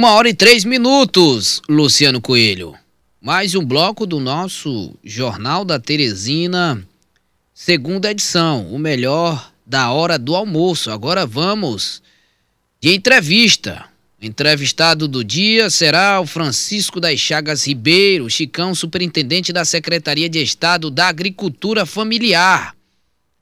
Uma 0.00 0.14
hora 0.14 0.30
e 0.30 0.34
três 0.34 0.64
minutos, 0.64 1.60
Luciano 1.68 2.22
Coelho. 2.22 2.74
Mais 3.20 3.54
um 3.54 3.62
bloco 3.62 4.06
do 4.06 4.18
nosso 4.18 4.94
Jornal 5.04 5.62
da 5.62 5.78
Teresina, 5.78 6.82
segunda 7.52 8.10
edição, 8.10 8.66
o 8.72 8.78
melhor 8.78 9.52
da 9.66 9.92
hora 9.92 10.18
do 10.18 10.34
almoço. 10.34 10.90
Agora 10.90 11.26
vamos 11.26 12.02
de 12.80 12.94
entrevista. 12.94 13.84
Entrevistado 14.22 15.06
do 15.06 15.22
dia 15.22 15.68
será 15.68 16.18
o 16.18 16.26
Francisco 16.26 16.98
das 16.98 17.20
Chagas 17.20 17.66
Ribeiro, 17.66 18.30
Chicão, 18.30 18.74
superintendente 18.74 19.52
da 19.52 19.66
Secretaria 19.66 20.30
de 20.30 20.42
Estado 20.42 20.90
da 20.90 21.08
Agricultura 21.08 21.84
Familiar. 21.84 22.74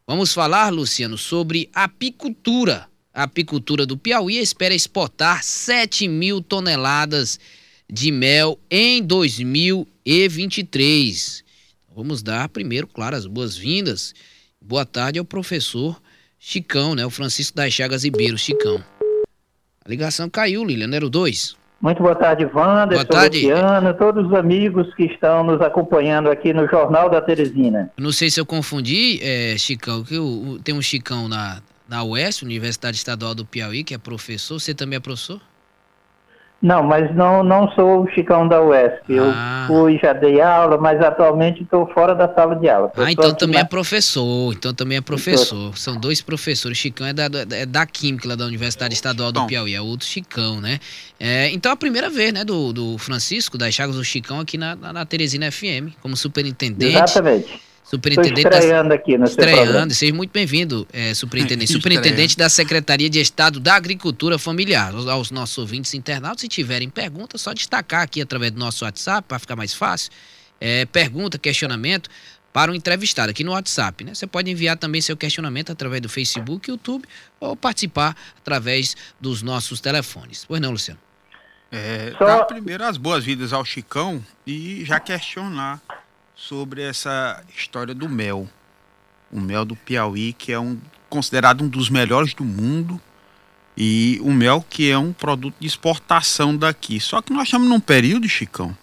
Vamos 0.04 0.32
falar, 0.32 0.72
Luciano, 0.72 1.16
sobre 1.16 1.70
apicultura. 1.72 2.88
A 3.18 3.24
apicultura 3.24 3.84
do 3.84 3.98
Piauí 3.98 4.38
espera 4.38 4.72
exportar 4.72 5.42
7 5.42 6.06
mil 6.06 6.40
toneladas 6.40 7.40
de 7.92 8.12
mel 8.12 8.56
em 8.70 9.02
2023. 9.02 11.42
Vamos 11.96 12.22
dar 12.22 12.48
primeiro, 12.48 12.86
claro, 12.86 13.16
as 13.16 13.26
boas-vindas. 13.26 14.14
Boa 14.62 14.86
tarde 14.86 15.18
ao 15.18 15.24
professor 15.24 16.00
Chicão, 16.38 16.94
né? 16.94 17.04
O 17.04 17.10
Francisco 17.10 17.56
das 17.56 17.72
Chagas 17.72 18.04
Ribeiro, 18.04 18.38
Chicão. 18.38 18.80
A 19.84 19.88
ligação 19.88 20.30
caiu, 20.30 20.64
Lilian, 20.64 20.94
era 20.94 21.04
o 21.04 21.10
2. 21.10 21.56
Muito 21.80 22.00
boa 22.00 22.14
tarde, 22.14 22.44
Wanda, 22.44 22.94
boa 22.94 23.04
tarde. 23.04 23.40
Luciano, 23.40 23.94
todos 23.94 24.28
os 24.28 24.34
amigos 24.34 24.94
que 24.94 25.06
estão 25.06 25.42
nos 25.42 25.60
acompanhando 25.60 26.30
aqui 26.30 26.52
no 26.52 26.68
Jornal 26.68 27.10
da 27.10 27.20
Teresina. 27.20 27.90
Não 27.98 28.12
sei 28.12 28.30
se 28.30 28.38
eu 28.38 28.46
confundi, 28.46 29.18
é, 29.20 29.58
Chicão, 29.58 30.04
que 30.04 30.14
eu, 30.14 30.60
tem 30.62 30.72
um 30.72 30.80
Chicão 30.80 31.28
na, 31.28 31.60
na 31.88 32.04
UES, 32.04 32.42
Universidade 32.42 32.96
Estadual 32.96 33.34
do 33.34 33.44
Piauí, 33.44 33.82
que 33.82 33.94
é 33.94 33.98
professor. 33.98 34.60
Você 34.60 34.74
também 34.74 34.98
é 34.98 35.00
professor? 35.00 35.40
Não, 36.60 36.82
mas 36.82 37.14
não, 37.14 37.44
não 37.44 37.70
sou 37.70 38.02
o 38.02 38.10
Chicão 38.10 38.48
da 38.48 38.60
UESP. 38.60 39.12
Eu 39.12 39.30
ah. 39.32 39.64
fui, 39.68 39.96
já 40.02 40.12
dei 40.12 40.40
aula, 40.40 40.76
mas 40.76 41.00
atualmente 41.00 41.62
estou 41.62 41.86
fora 41.92 42.16
da 42.16 42.32
sala 42.34 42.56
de 42.56 42.68
aula. 42.68 42.90
ah, 42.96 43.12
então 43.12 43.32
também 43.32 43.54
na... 43.54 43.60
é 43.60 43.64
professor. 43.64 44.52
Então 44.52 44.74
também 44.74 44.98
é 44.98 45.00
professor. 45.00 45.78
São 45.78 45.96
dois 45.96 46.20
professores. 46.20 46.76
Chicão 46.76 47.06
é 47.06 47.12
da, 47.12 47.28
é 47.52 47.64
da 47.64 47.86
Química 47.86 48.28
lá 48.28 48.34
da 48.34 48.44
Universidade 48.44 48.92
Estadual 48.92 49.30
do 49.30 49.46
Piauí. 49.46 49.72
É 49.72 49.80
outro 49.80 50.04
Chicão, 50.04 50.60
né? 50.60 50.80
É, 51.20 51.48
então 51.52 51.70
a 51.70 51.76
primeira 51.76 52.10
vez, 52.10 52.32
né, 52.32 52.44
do, 52.44 52.72
do 52.72 52.98
Francisco, 52.98 53.56
das 53.56 53.72
Chagas 53.72 53.94
do 53.94 54.04
Chicão 54.04 54.40
aqui 54.40 54.58
na, 54.58 54.74
na 54.74 55.06
Teresina 55.06 55.52
FM, 55.52 55.94
como 56.02 56.16
superintendente. 56.16 56.96
Exatamente. 56.96 57.67
Superintendente 57.88 58.40
Estou 58.40 58.52
estreando 58.52 58.88
da, 58.90 58.94
aqui 58.96 59.16
no 59.16 59.24
Estreando, 59.24 59.94
seja 59.94 60.12
muito 60.12 60.30
bem-vindo, 60.30 60.86
é, 60.92 61.14
superintendente. 61.14 61.72
superintendente 61.72 62.36
da 62.36 62.50
Secretaria 62.50 63.08
de 63.08 63.18
Estado 63.18 63.58
da 63.58 63.76
Agricultura 63.76 64.38
Familiar. 64.38 64.94
Aos, 64.94 65.06
aos 65.06 65.30
nossos 65.30 65.56
ouvintes 65.56 65.94
internautas, 65.94 66.42
se 66.42 66.48
tiverem 66.48 66.90
perguntas, 66.90 67.40
só 67.40 67.54
destacar 67.54 68.02
aqui 68.02 68.20
através 68.20 68.52
do 68.52 68.58
nosso 68.58 68.84
WhatsApp, 68.84 69.26
para 69.26 69.38
ficar 69.38 69.56
mais 69.56 69.72
fácil. 69.72 70.12
É, 70.60 70.84
pergunta, 70.84 71.38
questionamento 71.38 72.10
para 72.52 72.70
o 72.70 72.74
entrevistado 72.74 73.30
aqui 73.30 73.42
no 73.42 73.52
WhatsApp. 73.52 74.04
Né? 74.04 74.12
Você 74.12 74.26
pode 74.26 74.50
enviar 74.50 74.76
também 74.76 75.00
seu 75.00 75.16
questionamento 75.16 75.72
através 75.72 76.02
do 76.02 76.10
Facebook, 76.10 76.70
YouTube 76.70 77.06
ou 77.40 77.56
participar 77.56 78.14
através 78.36 78.94
dos 79.18 79.40
nossos 79.40 79.80
telefones. 79.80 80.44
Pois 80.44 80.60
não, 80.60 80.72
Luciano? 80.72 81.00
É, 81.72 82.12
Só... 82.18 82.44
primeiro 82.44 82.84
as 82.84 82.98
boas-vindas 82.98 83.54
ao 83.54 83.64
Chicão 83.64 84.22
e 84.46 84.84
já 84.84 85.00
questionar 85.00 85.80
sobre 86.38 86.82
essa 86.82 87.42
história 87.54 87.92
do 87.92 88.08
mel. 88.08 88.48
O 89.30 89.40
mel 89.40 89.64
do 89.64 89.74
Piauí, 89.74 90.32
que 90.32 90.52
é 90.52 90.58
um, 90.58 90.78
considerado 91.10 91.64
um 91.64 91.68
dos 91.68 91.90
melhores 91.90 92.32
do 92.32 92.44
mundo, 92.44 93.00
e 93.76 94.20
o 94.22 94.32
mel 94.32 94.64
que 94.68 94.88
é 94.88 94.96
um 94.96 95.12
produto 95.12 95.56
de 95.58 95.66
exportação 95.66 96.56
daqui. 96.56 97.00
Só 97.00 97.20
que 97.20 97.32
nós 97.32 97.48
estamos 97.48 97.68
num 97.68 97.80
período, 97.80 98.28
Chicão, 98.28 98.76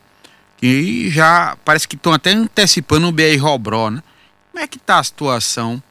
que 0.57 1.09
já 1.09 1.57
parece 1.63 1.87
que 1.87 1.95
estão 1.95 2.11
até 2.11 2.31
antecipando 2.31 3.07
o 3.07 3.11
BR 3.11 3.37
Robró, 3.39 3.89
né? 3.89 4.03
Como 4.51 4.63
é 4.63 4.67
que 4.67 4.77
está 4.77 4.99
a 4.99 5.03
situação 5.03 5.81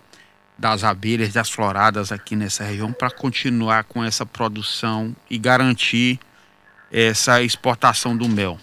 das 0.58 0.84
abelhas, 0.84 1.32
das 1.32 1.50
floradas 1.50 2.12
aqui 2.12 2.36
nessa 2.36 2.62
região 2.64 2.92
para 2.92 3.10
continuar 3.10 3.84
com 3.84 4.04
essa 4.04 4.24
produção 4.24 5.16
e 5.28 5.38
garantir 5.38 6.20
essa 6.92 7.42
exportação 7.42 8.16
do 8.16 8.28
mel? 8.28 8.58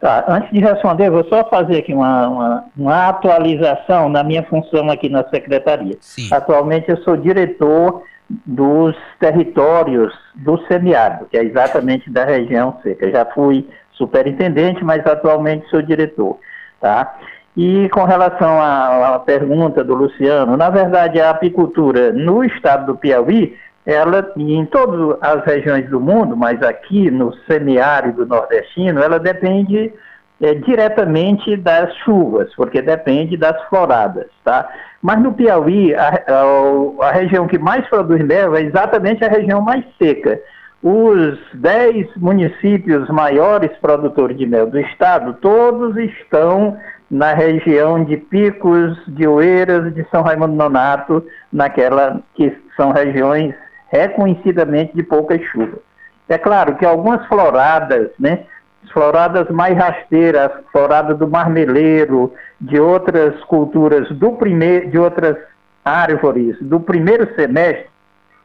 Tá, 0.00 0.24
antes 0.28 0.50
de 0.50 0.60
responder, 0.60 1.10
vou 1.10 1.24
só 1.24 1.44
fazer 1.44 1.78
aqui 1.78 1.92
uma, 1.92 2.26
uma, 2.26 2.64
uma 2.74 3.08
atualização 3.08 4.08
na 4.08 4.24
minha 4.24 4.42
função 4.44 4.90
aqui 4.90 5.10
na 5.10 5.22
secretaria. 5.28 5.96
Sim. 6.00 6.28
Atualmente 6.32 6.88
eu 6.88 6.96
sou 7.02 7.18
diretor 7.18 8.02
dos 8.46 8.96
territórios 9.18 10.14
do 10.36 10.56
semiárido, 10.66 11.26
que 11.26 11.36
é 11.36 11.44
exatamente 11.44 12.08
da 12.10 12.24
região 12.24 12.78
seca. 12.82 13.10
Já 13.10 13.26
fui 13.26 13.68
superintendente, 13.92 14.82
mas 14.82 15.04
atualmente 15.06 15.68
sou 15.68 15.82
diretor, 15.82 16.38
tá? 16.80 17.18
E 17.54 17.88
com 17.90 18.04
relação 18.04 18.58
à, 18.58 19.16
à 19.16 19.18
pergunta 19.18 19.84
do 19.84 19.94
Luciano, 19.94 20.56
na 20.56 20.70
verdade 20.70 21.20
a 21.20 21.28
apicultura 21.28 22.10
no 22.10 22.42
estado 22.42 22.86
do 22.86 22.96
Piauí 22.96 23.54
ela, 23.90 24.32
em 24.36 24.64
todas 24.66 25.18
as 25.20 25.44
regiões 25.44 25.88
do 25.90 26.00
mundo, 26.00 26.36
mas 26.36 26.62
aqui 26.62 27.10
no 27.10 27.34
semiárido 27.46 28.24
nordestino, 28.24 29.02
ela 29.02 29.18
depende 29.18 29.92
é, 30.40 30.54
diretamente 30.54 31.56
das 31.56 31.94
chuvas, 31.98 32.54
porque 32.54 32.80
depende 32.80 33.36
das 33.36 33.60
floradas, 33.68 34.26
tá? 34.44 34.68
Mas 35.02 35.20
no 35.20 35.32
Piauí, 35.32 35.94
a, 35.94 36.08
a, 36.08 37.08
a 37.08 37.12
região 37.12 37.46
que 37.46 37.58
mais 37.58 37.86
produz 37.88 38.24
mel 38.24 38.54
é 38.54 38.62
exatamente 38.62 39.24
a 39.24 39.28
região 39.28 39.60
mais 39.60 39.84
seca. 39.98 40.40
Os 40.82 41.38
10 41.54 42.16
municípios 42.16 43.08
maiores 43.08 43.70
produtores 43.78 44.38
de 44.38 44.46
mel 44.46 44.66
do 44.66 44.78
estado, 44.78 45.34
todos 45.40 45.96
estão 45.96 46.78
na 47.10 47.34
região 47.34 48.04
de 48.04 48.16
Picos, 48.16 48.96
de 49.08 49.26
Oeiras, 49.26 49.92
de 49.92 50.06
São 50.10 50.22
Raimundo 50.22 50.54
Nonato, 50.54 51.24
naquela 51.52 52.22
que 52.34 52.56
são 52.76 52.92
regiões 52.92 53.54
reconhecidamente 53.90 54.94
de 54.94 55.02
poucas 55.02 55.42
chuvas. 55.52 55.80
É 56.28 56.38
claro 56.38 56.76
que 56.76 56.86
algumas 56.86 57.26
floradas, 57.26 58.10
né, 58.18 58.44
floradas 58.92 59.48
mais 59.50 59.76
rasteiras, 59.76 60.50
florada 60.72 61.14
do 61.14 61.28
marmeleiro, 61.28 62.32
de 62.60 62.78
outras 62.78 63.42
culturas 63.44 64.08
do 64.10 64.32
primeiro, 64.32 64.90
de 64.90 64.98
outras 64.98 65.36
árvores 65.84 66.56
do 66.60 66.78
primeiro 66.78 67.34
semestre, 67.34 67.86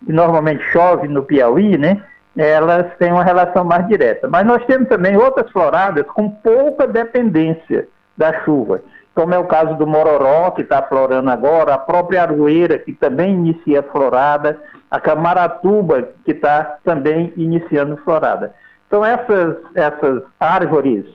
que 0.04 0.12
normalmente 0.12 0.64
chove 0.72 1.08
no 1.08 1.24
Piauí, 1.24 1.78
né, 1.78 2.02
elas 2.36 2.88
têm 2.98 3.12
uma 3.12 3.24
relação 3.24 3.64
mais 3.64 3.88
direta. 3.88 4.28
Mas 4.28 4.46
nós 4.46 4.66
temos 4.66 4.90
também 4.90 5.16
outras 5.16 5.50
floradas 5.52 6.06
com 6.08 6.30
pouca 6.30 6.88
dependência 6.88 7.88
da 8.18 8.44
chuva, 8.44 8.82
como 9.14 9.34
é 9.34 9.38
o 9.38 9.46
caso 9.46 9.76
do 9.76 9.88
Mororó, 9.88 10.52
que 10.52 10.62
está 10.62 10.82
florando 10.82 11.30
agora, 11.30 11.74
a 11.76 11.78
própria 11.78 12.24
Aroeira, 12.24 12.78
que 12.78 12.94
também 12.94 13.34
inicia 13.34 13.84
florada, 13.84 14.60
a 14.90 15.00
Camaratuba, 15.00 16.10
que 16.24 16.32
está 16.32 16.78
também 16.84 17.34
iniciando 17.36 17.98
florada. 17.98 18.54
Então, 18.88 19.04
essas, 19.04 19.58
essas 19.74 20.24
árvores 20.40 21.06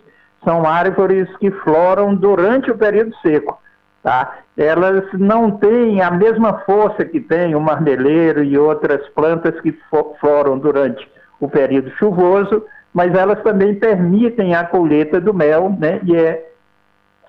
são 0.44 0.66
árvores 0.66 1.28
que 1.36 1.50
floram 1.50 2.14
durante 2.14 2.70
o 2.70 2.76
período 2.76 3.14
seco. 3.22 3.60
Tá? 4.02 4.38
Elas 4.56 5.04
não 5.12 5.50
têm 5.50 6.00
a 6.00 6.10
mesma 6.10 6.60
força 6.60 7.04
que 7.04 7.20
tem 7.20 7.54
o 7.54 7.60
marmeleiro 7.60 8.42
e 8.42 8.56
outras 8.56 9.06
plantas 9.10 9.60
que 9.60 9.78
floram 10.20 10.58
durante 10.58 11.06
o 11.38 11.48
período 11.48 11.90
chuvoso, 11.92 12.64
mas 12.92 13.14
elas 13.14 13.42
também 13.42 13.74
permitem 13.74 14.54
a 14.54 14.64
colheita 14.64 15.20
do 15.20 15.32
mel, 15.32 15.74
né? 15.78 16.00
E 16.04 16.16
é, 16.16 16.50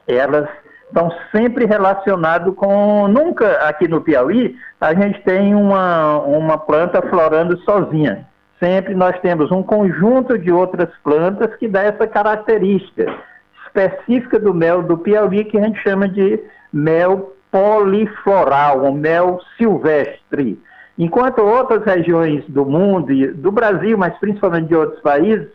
elas 0.07 0.50
estão 0.88 1.12
sempre 1.31 1.65
relacionadas 1.65 2.54
com. 2.56 3.07
Nunca 3.07 3.51
aqui 3.68 3.88
no 3.88 4.01
Piauí 4.01 4.56
a 4.81 4.95
gente 4.95 5.22
tem 5.22 5.54
uma, 5.54 6.18
uma 6.22 6.57
planta 6.57 7.04
florando 7.04 7.56
sozinha. 7.60 8.28
Sempre 8.60 8.95
nós 8.95 9.18
temos 9.22 9.51
um 9.51 9.62
conjunto 9.62 10.39
de 10.39 10.51
outras 10.51 10.89
plantas 11.04 11.56
que 11.56 11.68
dá 11.68 11.83
essa 11.83 12.07
característica 12.07 13.06
específica 13.63 14.39
do 14.39 14.54
mel 14.54 14.81
do 14.81 14.98
Piauí, 14.98 15.45
que 15.45 15.57
a 15.57 15.62
gente 15.62 15.80
chama 15.81 16.10
de 16.10 16.39
mel 16.74 17.33
polifloral, 17.51 18.83
um 18.83 18.92
mel 18.92 19.39
silvestre. 19.56 20.60
Enquanto 20.98 21.39
outras 21.39 21.84
regiões 21.86 22.44
do 22.48 22.66
mundo, 22.66 23.07
do 23.36 23.51
Brasil, 23.51 23.98
mas 23.98 24.18
principalmente 24.18 24.68
de 24.68 24.75
outros 24.75 25.01
países, 25.01 25.48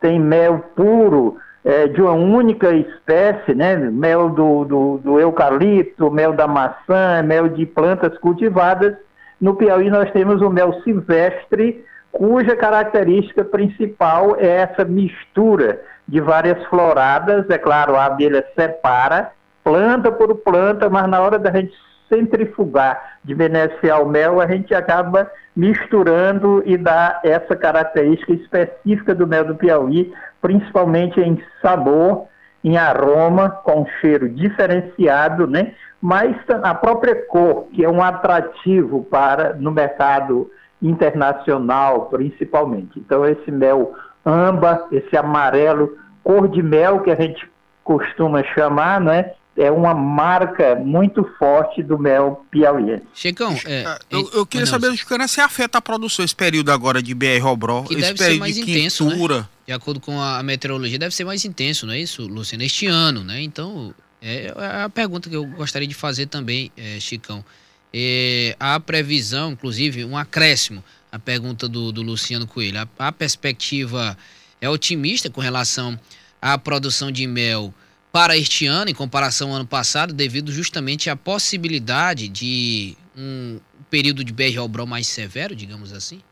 tem 0.00 0.20
mel 0.20 0.58
puro, 0.74 1.38
é, 1.66 1.88
de 1.88 2.00
uma 2.00 2.12
única 2.12 2.72
espécie, 2.72 3.52
né? 3.52 3.74
Mel 3.74 4.30
do, 4.30 4.64
do, 4.64 4.98
do, 4.98 5.18
eucalipto, 5.18 6.12
mel 6.12 6.32
da 6.32 6.46
maçã, 6.46 7.24
mel 7.24 7.48
de 7.48 7.66
plantas 7.66 8.16
cultivadas. 8.18 8.94
No 9.40 9.56
Piauí 9.56 9.90
nós 9.90 10.08
temos 10.12 10.40
o 10.40 10.48
mel 10.48 10.80
silvestre, 10.84 11.84
cuja 12.12 12.54
característica 12.54 13.44
principal 13.44 14.36
é 14.38 14.46
essa 14.46 14.84
mistura 14.84 15.82
de 16.06 16.20
várias 16.20 16.64
floradas. 16.66 17.50
É 17.50 17.58
claro, 17.58 17.96
a 17.96 18.04
abelha 18.04 18.46
separa 18.54 19.32
planta 19.64 20.12
por 20.12 20.36
planta, 20.36 20.88
mas 20.88 21.08
na 21.08 21.20
hora 21.20 21.36
da 21.36 21.50
gente 21.50 21.74
centrifugar, 22.08 23.18
de 23.24 23.34
beneficiar 23.34 24.00
o 24.00 24.08
mel, 24.08 24.40
a 24.40 24.46
gente 24.46 24.72
acaba 24.72 25.28
misturando 25.56 26.62
e 26.64 26.76
dá 26.76 27.20
essa 27.24 27.56
característica 27.56 28.32
específica 28.32 29.12
do 29.14 29.26
mel 29.26 29.44
do 29.44 29.56
Piauí, 29.56 30.12
principalmente 30.40 31.20
em 31.20 31.42
sabor, 31.60 32.26
em 32.62 32.76
aroma, 32.76 33.50
com 33.50 33.86
cheiro 34.00 34.28
diferenciado, 34.28 35.46
né? 35.46 35.74
Mas 36.00 36.36
a 36.62 36.74
própria 36.74 37.14
cor, 37.26 37.66
que 37.72 37.84
é 37.84 37.88
um 37.88 38.02
atrativo 38.02 39.04
para 39.04 39.54
no 39.54 39.70
mercado 39.70 40.50
internacional, 40.82 42.06
principalmente. 42.06 42.98
Então 42.98 43.24
esse 43.24 43.50
mel 43.50 43.94
amba, 44.24 44.86
esse 44.90 45.16
amarelo, 45.16 45.96
cor 46.22 46.48
de 46.48 46.62
mel 46.62 47.00
que 47.00 47.10
a 47.10 47.14
gente 47.14 47.48
costuma 47.84 48.42
chamar, 48.42 49.00
né? 49.00 49.32
É 49.56 49.70
uma 49.70 49.94
marca 49.94 50.74
muito 50.74 51.24
forte 51.38 51.82
do 51.82 51.98
mel 51.98 52.44
piauiense. 52.50 53.04
Checão, 53.14 53.56
é, 53.64 53.82
é 53.82 53.98
eu, 54.10 54.30
eu, 54.34 54.46
queria 54.46 54.66
saber, 54.66 54.94
Chicana, 54.96 55.26
se 55.26 55.40
afeta 55.40 55.78
a 55.78 55.80
produção 55.80 56.24
esse 56.24 56.36
período 56.36 56.70
agora 56.70 57.02
de 57.02 57.14
BR 57.14 57.40
Robró, 57.40 57.82
que 57.82 57.94
esse 57.94 58.14
período 58.14 58.40
mais 58.40 58.54
de 58.54 58.60
intenso, 58.60 59.04
Né? 59.06 59.46
De 59.66 59.72
acordo 59.72 59.98
com 59.98 60.20
a 60.20 60.42
meteorologia, 60.42 60.98
deve 60.98 61.14
ser 61.14 61.24
mais 61.24 61.44
intenso, 61.44 61.86
não 61.86 61.94
é 61.94 61.98
isso, 61.98 62.26
Luciano? 62.26 62.62
Este 62.62 62.86
ano, 62.86 63.24
né? 63.24 63.40
Então, 63.42 63.94
é, 64.20 64.46
é 64.46 64.82
a 64.82 64.88
pergunta 64.88 65.28
que 65.28 65.36
eu 65.36 65.44
gostaria 65.44 65.88
de 65.88 65.94
fazer 65.94 66.26
também, 66.26 66.70
é, 66.76 67.00
Chicão. 67.00 67.44
É, 67.92 68.54
a 68.60 68.78
previsão, 68.78 69.52
inclusive, 69.52 70.04
um 70.04 70.16
acréscimo, 70.16 70.84
a 71.10 71.18
pergunta 71.18 71.66
do, 71.66 71.90
do 71.90 72.02
Luciano 72.02 72.46
Coelho. 72.46 72.80
A, 72.80 73.08
a 73.08 73.12
perspectiva 73.12 74.16
é 74.60 74.68
otimista 74.68 75.30
com 75.30 75.40
relação 75.40 75.98
à 76.40 76.58
produção 76.58 77.10
de 77.10 77.26
mel 77.26 77.72
para 78.16 78.34
este 78.34 78.66
ano, 78.66 78.90
em 78.90 78.94
comparação 78.94 79.50
ao 79.50 79.56
ano 79.56 79.66
passado, 79.66 80.14
devido 80.14 80.50
justamente 80.50 81.10
à 81.10 81.14
possibilidade 81.14 82.30
de 82.30 82.96
um 83.14 83.60
período 83.90 84.24
de 84.24 84.32
BR 84.32 84.58
Obrol 84.58 84.86
mais 84.86 85.06
severo, 85.06 85.54
digamos 85.54 85.92
assim? 85.92 86.22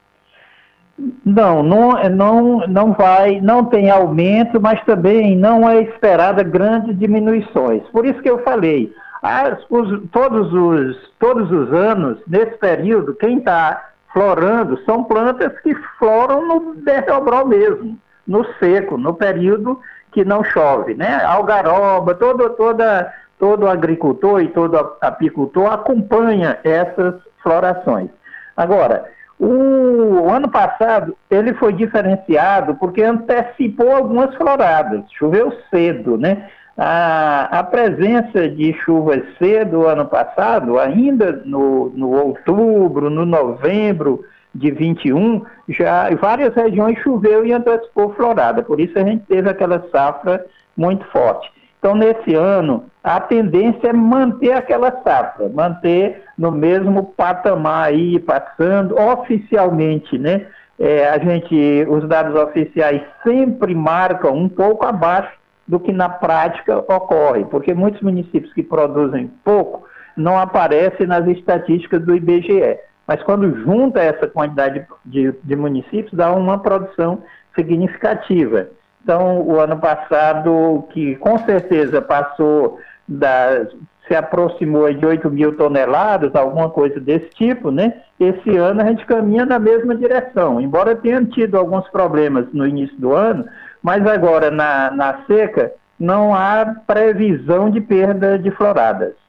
Não, 1.23 1.63
não, 1.63 1.93
não, 2.09 2.67
não 2.67 2.93
vai, 2.95 3.39
não 3.43 3.67
tem 3.67 3.91
aumento, 3.91 4.59
mas 4.59 4.83
também 4.87 5.37
não 5.37 5.69
é 5.69 5.83
esperada 5.83 6.43
grandes 6.43 6.99
diminuições. 6.99 7.83
Por 7.93 8.07
isso 8.07 8.23
que 8.23 8.31
eu 8.31 8.43
falei, 8.43 8.91
as, 9.21 9.59
os, 9.69 10.09
todos, 10.11 10.51
os, 10.55 10.97
todos 11.19 11.53
os 11.53 11.71
anos, 11.71 12.19
nesse 12.27 12.57
período, 12.57 13.15
quem 13.15 13.37
está 13.37 13.91
florando 14.11 14.83
são 14.87 15.05
plantas 15.05 15.53
que 15.61 15.75
floram 15.99 16.49
no 16.49 16.77
berrobrol 16.77 17.47
mesmo, 17.47 17.99
no 18.27 18.43
seco, 18.59 18.97
no 18.97 19.13
período 19.13 19.79
que 20.15 20.25
não 20.25 20.45
chove, 20.45 20.95
né? 20.95 21.23
Algaroba, 21.25 22.15
todo, 22.15 22.49
toda, 22.51 23.13
todo 23.37 23.69
agricultor 23.69 24.41
e 24.41 24.49
todo 24.49 24.95
apicultor 25.01 25.73
acompanha 25.73 26.57
essas 26.63 27.17
florações. 27.43 28.09
Agora, 28.57 29.05
o, 29.39 30.31
ano 30.31 30.49
passado 30.49 31.17
ele 31.29 31.53
foi 31.55 31.73
diferenciado 31.73 32.77
porque 32.77 33.03
antecipou 33.03 33.91
algumas 33.91 34.33
floradas, 34.37 35.03
choveu 35.19 35.53
cedo, 35.69 36.17
né? 36.17 36.49
A, 36.79 37.59
a 37.59 37.65
presença 37.65 38.49
de 38.49 38.73
chuvas 38.85 39.23
cedo 39.39 39.87
ano 39.87 40.07
passado, 40.07 40.79
ainda 40.79 41.43
no, 41.45 41.91
no 41.91 42.11
outubro, 42.11 43.11
no 43.11 43.27
novembro, 43.27 44.25
de 44.55 44.71
21, 44.71 45.43
já 45.69 46.11
em 46.11 46.17
várias 46.17 46.55
regiões 46.55 46.99
choveu 47.01 47.45
e 47.45 47.53
antecipou 47.53 48.15
florada, 48.15 48.63
por 48.63 48.81
isso 48.81 48.99
a 48.99 49.03
gente 49.03 49.25
teve 49.27 49.49
aquela 49.49 49.85
safra 49.91 50.45
muito 50.77 51.05
forte. 51.07 51.53
Então, 51.79 51.95
nesse 51.95 52.35
ano, 52.35 52.85
a 53.03 53.21
tendência 53.21 53.89
é 53.89 53.93
manter 53.93 54.53
aquela 54.53 54.91
safra, 55.03 55.51
manter 55.51 56.23
no 56.39 56.51
mesmo 56.51 57.13
patamar 57.17 57.89
aí, 57.89 58.19
passando 58.19 58.99
oficialmente, 58.99 60.19
né? 60.19 60.47
É, 60.79 61.09
a 61.09 61.19
gente, 61.19 61.87
os 61.89 62.09
dados 62.09 62.35
oficiais 62.35 63.03
sempre 63.23 63.75
marcam 63.75 64.35
um 64.35 64.49
pouco 64.49 64.87
abaixo 64.87 65.31
do 65.69 65.79
que 65.79 65.93
na 65.93 66.09
prática 66.09 66.79
ocorre, 66.79 67.45
porque 67.45 67.75
muitos 67.75 68.01
municípios 68.01 68.53
que 68.55 68.63
produzem 68.63 69.31
pouco 69.45 69.85
não 70.17 70.39
aparecem 70.39 71.07
nas 71.07 71.27
estatísticas 71.27 72.03
do 72.03 72.15
IBGE. 72.17 72.79
Mas 73.07 73.23
quando 73.23 73.55
junta 73.65 74.01
essa 74.01 74.27
quantidade 74.27 74.87
de, 75.05 75.33
de 75.43 75.57
municípios, 75.57 76.13
dá 76.15 76.33
uma 76.33 76.59
produção 76.59 77.23
significativa. 77.55 78.69
Então, 79.03 79.43
o 79.43 79.61
ano 79.61 79.79
passado, 79.79 80.85
que 80.91 81.15
com 81.17 81.39
certeza 81.39 82.01
passou 82.01 82.79
da, 83.07 83.67
se 84.07 84.15
aproximou 84.15 84.93
de 84.93 85.05
8 85.05 85.31
mil 85.31 85.57
toneladas, 85.57 86.35
alguma 86.35 86.71
coisa 86.71 87.01
desse 87.01 87.29
tipo, 87.31 87.71
né? 87.71 88.03
Esse 88.19 88.57
ano 88.57 88.83
a 88.83 88.85
gente 88.87 89.05
caminha 89.07 89.45
na 89.45 89.59
mesma 89.59 89.95
direção, 89.95 90.61
embora 90.61 90.97
tenha 90.97 91.25
tido 91.25 91.57
alguns 91.57 91.89
problemas 91.89 92.47
no 92.53 92.67
início 92.67 92.97
do 92.99 93.15
ano, 93.15 93.45
mas 93.83 94.07
agora 94.07 94.51
na, 94.51 94.91
na 94.91 95.25
seca 95.27 95.73
não 95.99 96.35
há 96.35 96.75
previsão 96.87 97.71
de 97.71 97.81
perda 97.81 98.39
de 98.39 98.51
floradas. 98.51 99.24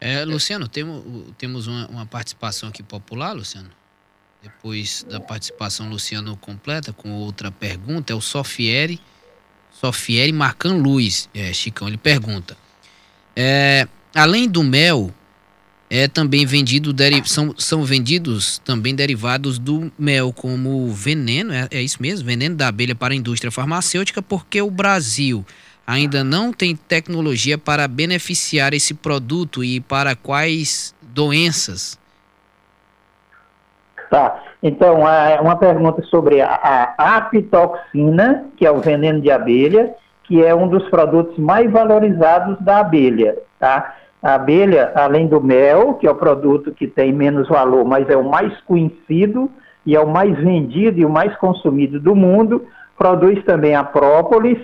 É, 0.00 0.24
Luciano, 0.24 0.68
temos, 0.68 1.04
temos 1.36 1.66
uma, 1.66 1.88
uma, 1.88 2.06
participação 2.06 2.68
aqui 2.68 2.82
popular, 2.82 3.32
Luciano. 3.32 3.70
Depois 4.42 5.04
da 5.08 5.18
participação, 5.18 5.88
Luciano 5.88 6.36
completa 6.36 6.92
com 6.92 7.12
outra 7.12 7.50
pergunta. 7.50 8.12
É 8.12 8.16
o 8.16 8.20
Sofieri, 8.20 9.00
Sofieri 9.72 10.32
Marcan 10.32 10.74
Luz, 10.74 11.28
é, 11.34 11.52
Chicão. 11.52 11.88
Ele 11.88 11.96
pergunta: 11.96 12.56
é, 13.34 13.88
além 14.14 14.48
do 14.48 14.62
mel, 14.62 15.12
é 15.90 16.06
também 16.06 16.44
vendido 16.46 16.94
são, 17.24 17.54
são 17.58 17.84
vendidos 17.84 18.58
também 18.64 18.94
derivados 18.94 19.58
do 19.58 19.90
mel, 19.98 20.32
como 20.32 20.92
veneno, 20.92 21.52
é, 21.52 21.66
é 21.70 21.82
isso 21.82 22.00
mesmo? 22.00 22.26
Veneno 22.26 22.54
da 22.54 22.68
abelha 22.68 22.94
para 22.94 23.14
a 23.14 23.16
indústria 23.16 23.50
farmacêutica, 23.50 24.22
porque 24.22 24.60
o 24.60 24.70
Brasil 24.70 25.44
ainda 25.88 26.22
não 26.22 26.52
tem 26.52 26.76
tecnologia 26.76 27.56
para 27.56 27.88
beneficiar 27.88 28.74
esse 28.74 28.92
produto 28.92 29.64
e 29.64 29.80
para 29.80 30.14
quais 30.14 30.94
doenças? 31.00 31.98
Tá. 34.10 34.38
Então, 34.62 35.00
uma 35.40 35.56
pergunta 35.56 36.02
sobre 36.02 36.42
a, 36.42 36.94
a 36.98 37.16
apitoxina, 37.16 38.44
que 38.58 38.66
é 38.66 38.70
o 38.70 38.80
veneno 38.80 39.22
de 39.22 39.30
abelha, 39.30 39.94
que 40.24 40.44
é 40.44 40.54
um 40.54 40.68
dos 40.68 40.86
produtos 40.90 41.38
mais 41.38 41.70
valorizados 41.70 42.58
da 42.60 42.80
abelha, 42.80 43.38
tá? 43.58 43.94
A 44.22 44.34
abelha, 44.34 44.92
além 44.94 45.26
do 45.26 45.40
mel, 45.40 45.94
que 45.94 46.06
é 46.06 46.10
o 46.10 46.14
produto 46.14 46.72
que 46.72 46.86
tem 46.86 47.12
menos 47.12 47.48
valor, 47.48 47.84
mas 47.86 48.10
é 48.10 48.16
o 48.16 48.28
mais 48.28 48.52
conhecido 48.62 49.50
e 49.86 49.96
é 49.96 50.00
o 50.00 50.08
mais 50.08 50.36
vendido 50.36 50.98
e 50.98 51.04
o 51.04 51.10
mais 51.10 51.34
consumido 51.36 51.98
do 51.98 52.14
mundo, 52.14 52.66
produz 52.98 53.42
também 53.44 53.74
a 53.74 53.84
própolis, 53.84 54.58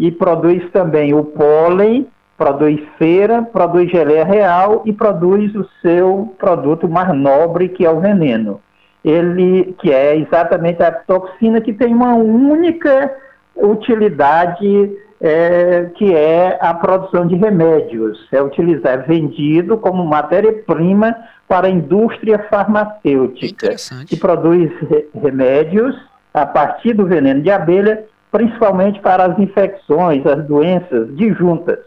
e 0.00 0.10
produz 0.10 0.68
também 0.72 1.12
o 1.12 1.22
pólen, 1.22 2.06
produz 2.36 2.80
cera, 2.98 3.42
produz 3.42 3.90
geleia 3.90 4.24
real 4.24 4.82
e 4.86 4.94
produz 4.94 5.54
o 5.54 5.68
seu 5.82 6.34
produto 6.38 6.88
mais 6.88 7.14
nobre, 7.14 7.68
que 7.68 7.84
é 7.84 7.90
o 7.90 8.00
veneno. 8.00 8.62
Ele, 9.04 9.74
que 9.78 9.92
é 9.92 10.16
exatamente 10.16 10.82
a 10.82 10.90
toxina 10.90 11.60
que 11.60 11.74
tem 11.74 11.94
uma 11.94 12.14
única 12.14 13.14
utilidade, 13.54 14.90
é, 15.20 15.90
que 15.94 16.14
é 16.14 16.58
a 16.62 16.72
produção 16.72 17.26
de 17.26 17.34
remédios. 17.34 18.26
É 18.32 18.42
utilizado, 18.42 19.02
é 19.02 19.06
vendido 19.06 19.76
como 19.76 20.02
matéria-prima 20.06 21.14
para 21.46 21.66
a 21.66 21.70
indústria 21.70 22.38
farmacêutica, 22.50 23.76
que 24.06 24.16
produz 24.16 24.70
remédios 25.14 25.94
a 26.32 26.46
partir 26.46 26.94
do 26.94 27.04
veneno 27.04 27.42
de 27.42 27.50
abelha 27.50 28.06
principalmente 28.30 29.00
para 29.00 29.24
as 29.24 29.38
infecções, 29.38 30.24
as 30.26 30.44
doenças 30.46 31.14
disjuntas, 31.16 31.78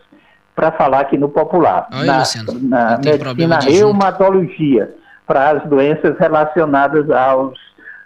para 0.55 0.71
falar 0.71 1.01
aqui 1.01 1.17
no 1.17 1.29
popular, 1.29 1.87
Oi, 1.91 2.05
na, 2.05 2.23
na 2.61 2.97
medicina 2.99 3.59
reumatologia, 3.59 4.93
para 5.25 5.51
as 5.51 5.63
doenças 5.67 6.17
relacionadas 6.19 7.09
aos 7.09 7.57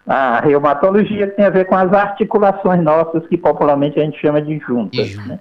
a 0.08 0.40
reumatologia 0.40 1.28
que 1.28 1.36
tem 1.36 1.46
a 1.46 1.50
ver 1.50 1.66
com 1.66 1.76
as 1.76 1.92
articulações 1.92 2.82
nossas, 2.82 3.28
que 3.28 3.38
popularmente 3.38 4.00
a 4.00 4.04
gente 4.04 4.18
chama 4.22 4.42
de 4.42 4.58
juntas. 4.60 5.16
Né? 5.28 5.38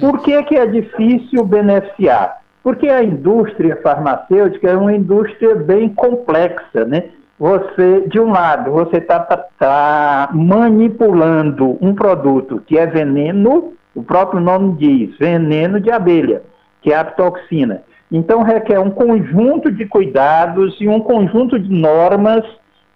Por 0.00 0.20
que, 0.20 0.40
que 0.44 0.56
é 0.56 0.66
difícil 0.66 1.44
beneficiar? 1.44 2.38
Porque 2.62 2.88
a 2.88 3.02
indústria 3.02 3.76
farmacêutica 3.82 4.70
é 4.70 4.76
uma 4.76 4.94
indústria 4.94 5.56
bem 5.56 5.88
complexa, 5.88 6.84
né? 6.84 7.10
Você, 7.38 8.08
de 8.08 8.18
um 8.18 8.32
lado, 8.32 8.72
você 8.72 8.96
está 8.96 9.20
tá, 9.20 9.36
tá 9.58 10.28
manipulando 10.32 11.78
um 11.80 11.94
produto 11.94 12.60
que 12.66 12.76
é 12.76 12.86
veneno, 12.86 13.74
o 13.94 14.02
próprio 14.02 14.40
nome 14.40 14.76
diz, 14.76 15.16
veneno 15.18 15.80
de 15.80 15.90
abelha, 15.90 16.42
que 16.82 16.92
é 16.92 16.96
a 16.96 17.04
toxina. 17.04 17.82
Então 18.10 18.42
requer 18.42 18.80
um 18.80 18.90
conjunto 18.90 19.70
de 19.70 19.86
cuidados 19.86 20.76
e 20.80 20.88
um 20.88 21.00
conjunto 21.00 21.58
de 21.58 21.70
normas, 21.70 22.44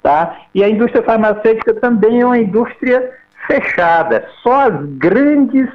tá? 0.02 0.36
E 0.54 0.64
a 0.64 0.68
indústria 0.68 1.04
farmacêutica 1.04 1.74
também 1.74 2.20
é 2.20 2.26
uma 2.26 2.38
indústria 2.38 3.10
fechada. 3.46 4.26
Só 4.42 4.68
as 4.68 4.84
grandes 4.96 5.68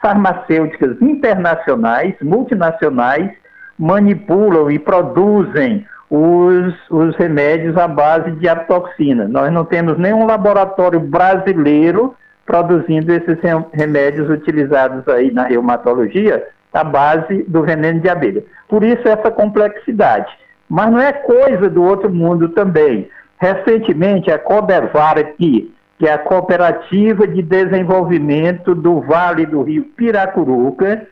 farmacêuticas 0.00 1.00
internacionais, 1.00 2.14
multinacionais, 2.20 3.32
manipulam 3.78 4.70
e 4.70 4.78
produzem 4.78 5.84
os, 6.14 6.74
os 6.90 7.16
remédios 7.16 7.76
à 7.76 7.88
base 7.88 8.30
de 8.32 8.48
aptoxina. 8.48 9.26
Nós 9.26 9.52
não 9.52 9.64
temos 9.64 9.98
nenhum 9.98 10.26
laboratório 10.26 11.00
brasileiro 11.00 12.14
produzindo 12.46 13.12
esses 13.12 13.38
remédios 13.72 14.30
utilizados 14.30 15.06
aí 15.08 15.32
na 15.32 15.44
reumatologia 15.44 16.46
à 16.72 16.84
base 16.84 17.42
do 17.48 17.62
veneno 17.62 18.00
de 18.00 18.08
abelha. 18.08 18.44
Por 18.68 18.84
isso 18.84 19.08
essa 19.08 19.30
complexidade. 19.30 20.30
Mas 20.68 20.90
não 20.90 21.00
é 21.00 21.12
coisa 21.12 21.68
do 21.68 21.82
outro 21.82 22.10
mundo 22.10 22.48
também. 22.50 23.08
Recentemente, 23.38 24.30
a 24.30 24.38
Codevar 24.38 25.18
aqui, 25.18 25.74
que 25.98 26.06
é 26.06 26.12
a 26.12 26.18
Cooperativa 26.18 27.26
de 27.26 27.42
Desenvolvimento 27.42 28.74
do 28.74 29.00
Vale 29.00 29.46
do 29.46 29.62
Rio 29.62 29.84
Piracuruca, 29.96 31.06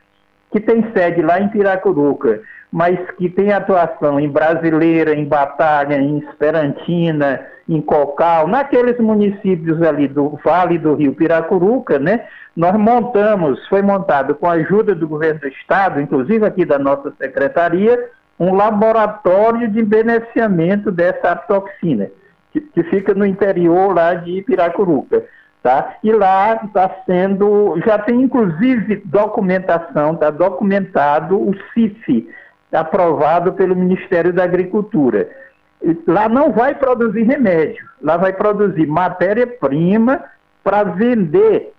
que 0.50 0.60
tem 0.60 0.84
sede 0.92 1.22
lá 1.22 1.40
em 1.40 1.48
Piracuruca, 1.48 2.40
mas 2.72 2.98
que 3.18 3.28
tem 3.28 3.52
atuação 3.52 4.18
em 4.18 4.30
Brasileira, 4.30 5.14
em 5.14 5.26
Batalha, 5.26 5.96
em 5.96 6.18
Esperantina, 6.18 7.46
em 7.68 7.82
Cocal, 7.82 8.48
naqueles 8.48 8.98
municípios 8.98 9.82
ali 9.82 10.08
do 10.08 10.38
Vale 10.42 10.78
do 10.78 10.94
Rio 10.94 11.14
Piracuruca, 11.14 11.98
né? 11.98 12.24
Nós 12.56 12.74
montamos, 12.74 13.66
foi 13.68 13.82
montado 13.82 14.34
com 14.34 14.46
a 14.46 14.52
ajuda 14.52 14.94
do 14.94 15.06
governo 15.06 15.40
do 15.40 15.48
estado, 15.48 16.00
inclusive 16.00 16.46
aqui 16.46 16.64
da 16.64 16.78
nossa 16.78 17.12
secretaria, 17.20 18.10
um 18.40 18.54
laboratório 18.54 19.68
de 19.68 19.82
beneficiamento 19.82 20.90
dessa 20.90 21.36
toxina, 21.36 22.08
que, 22.52 22.60
que 22.60 22.82
fica 22.84 23.12
no 23.12 23.26
interior 23.26 23.94
lá 23.94 24.14
de 24.14 24.40
Piracuruca. 24.42 25.24
Tá? 25.62 25.94
E 26.02 26.10
lá 26.10 26.60
está 26.64 26.90
sendo, 27.06 27.80
já 27.86 27.96
tem 27.96 28.22
inclusive 28.22 28.96
documentação, 29.04 30.14
está 30.14 30.28
documentado 30.28 31.38
o 31.38 31.54
CIF, 31.72 32.26
aprovado 32.72 33.52
pelo 33.52 33.76
Ministério 33.76 34.32
da 34.32 34.44
Agricultura. 34.44 35.28
Lá 36.06 36.28
não 36.28 36.52
vai 36.52 36.74
produzir 36.74 37.24
remédio, 37.24 37.84
lá 38.00 38.16
vai 38.16 38.32
produzir 38.32 38.86
matéria-prima 38.86 40.22
para 40.62 40.84
vender 40.84 41.72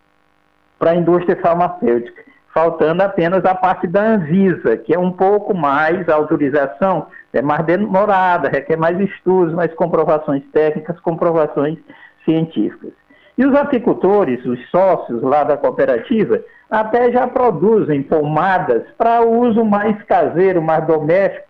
para 0.77 0.91
a 0.91 0.95
indústria 0.95 1.37
farmacêutica 1.37 2.23
faltando 2.53 3.01
apenas 3.01 3.43
a 3.45 3.55
parte 3.55 3.87
da 3.87 4.01
Anvisa, 4.01 4.77
que 4.77 4.93
é 4.93 4.99
um 4.99 5.11
pouco 5.11 5.55
mais, 5.55 6.07
a 6.07 6.13
autorização 6.13 7.07
é 7.33 7.41
mais 7.41 7.65
demorada, 7.65 8.47
requer 8.47 8.77
mais 8.77 8.99
estudos, 8.99 9.53
mais 9.55 9.73
comprovações 9.73 10.43
técnicas, 10.53 10.99
comprovações 10.99 11.79
científicas. 12.23 12.91
E 13.35 13.43
os 13.43 13.55
apicultores, 13.55 14.45
os 14.45 14.59
sócios 14.69 15.23
lá 15.23 15.43
da 15.43 15.57
cooperativa, 15.57 16.39
até 16.73 17.11
já 17.11 17.27
produzem 17.27 18.01
pomadas 18.01 18.81
para 18.97 19.21
uso 19.21 19.63
mais 19.63 20.01
caseiro, 20.03 20.59
mais 20.59 20.83
doméstico, 20.87 21.45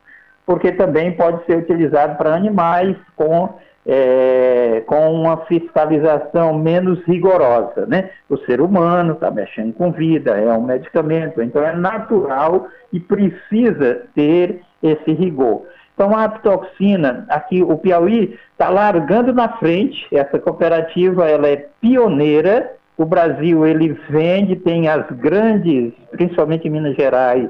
porque 0.45 0.73
também 0.73 1.13
pode 1.13 1.45
ser 1.45 1.57
utilizado 1.57 2.17
para 2.17 2.35
animais 2.35 2.97
com 3.15 3.55
é, 3.85 4.81
com 4.85 5.13
uma 5.13 5.37
fiscalização 5.45 6.57
menos 6.57 7.01
rigorosa. 7.05 7.85
Né? 7.85 8.09
O 8.29 8.37
ser 8.39 8.61
humano 8.61 9.13
está 9.13 9.31
mexendo 9.31 9.73
com 9.73 9.91
vida, 9.91 10.31
é 10.37 10.51
um 10.53 10.63
medicamento, 10.63 11.41
então 11.41 11.61
é 11.63 11.73
natural 11.73 12.67
e 12.91 12.99
precisa 12.99 14.03
ter 14.13 14.61
esse 14.81 15.13
rigor. 15.13 15.63
Então 15.93 16.15
a 16.15 16.25
aptoxina, 16.25 17.25
aqui 17.29 17.61
o 17.61 17.77
Piauí 17.77 18.37
está 18.51 18.69
largando 18.69 19.33
na 19.33 19.49
frente, 19.57 20.07
essa 20.11 20.39
cooperativa 20.39 21.29
ela 21.29 21.47
é 21.47 21.67
pioneira, 21.79 22.71
o 22.97 23.05
Brasil 23.05 23.65
ele 23.65 23.97
vende, 24.09 24.55
tem 24.55 24.87
as 24.87 25.09
grandes, 25.11 25.93
principalmente 26.11 26.67
em 26.67 26.71
Minas 26.71 26.95
Gerais, 26.95 27.49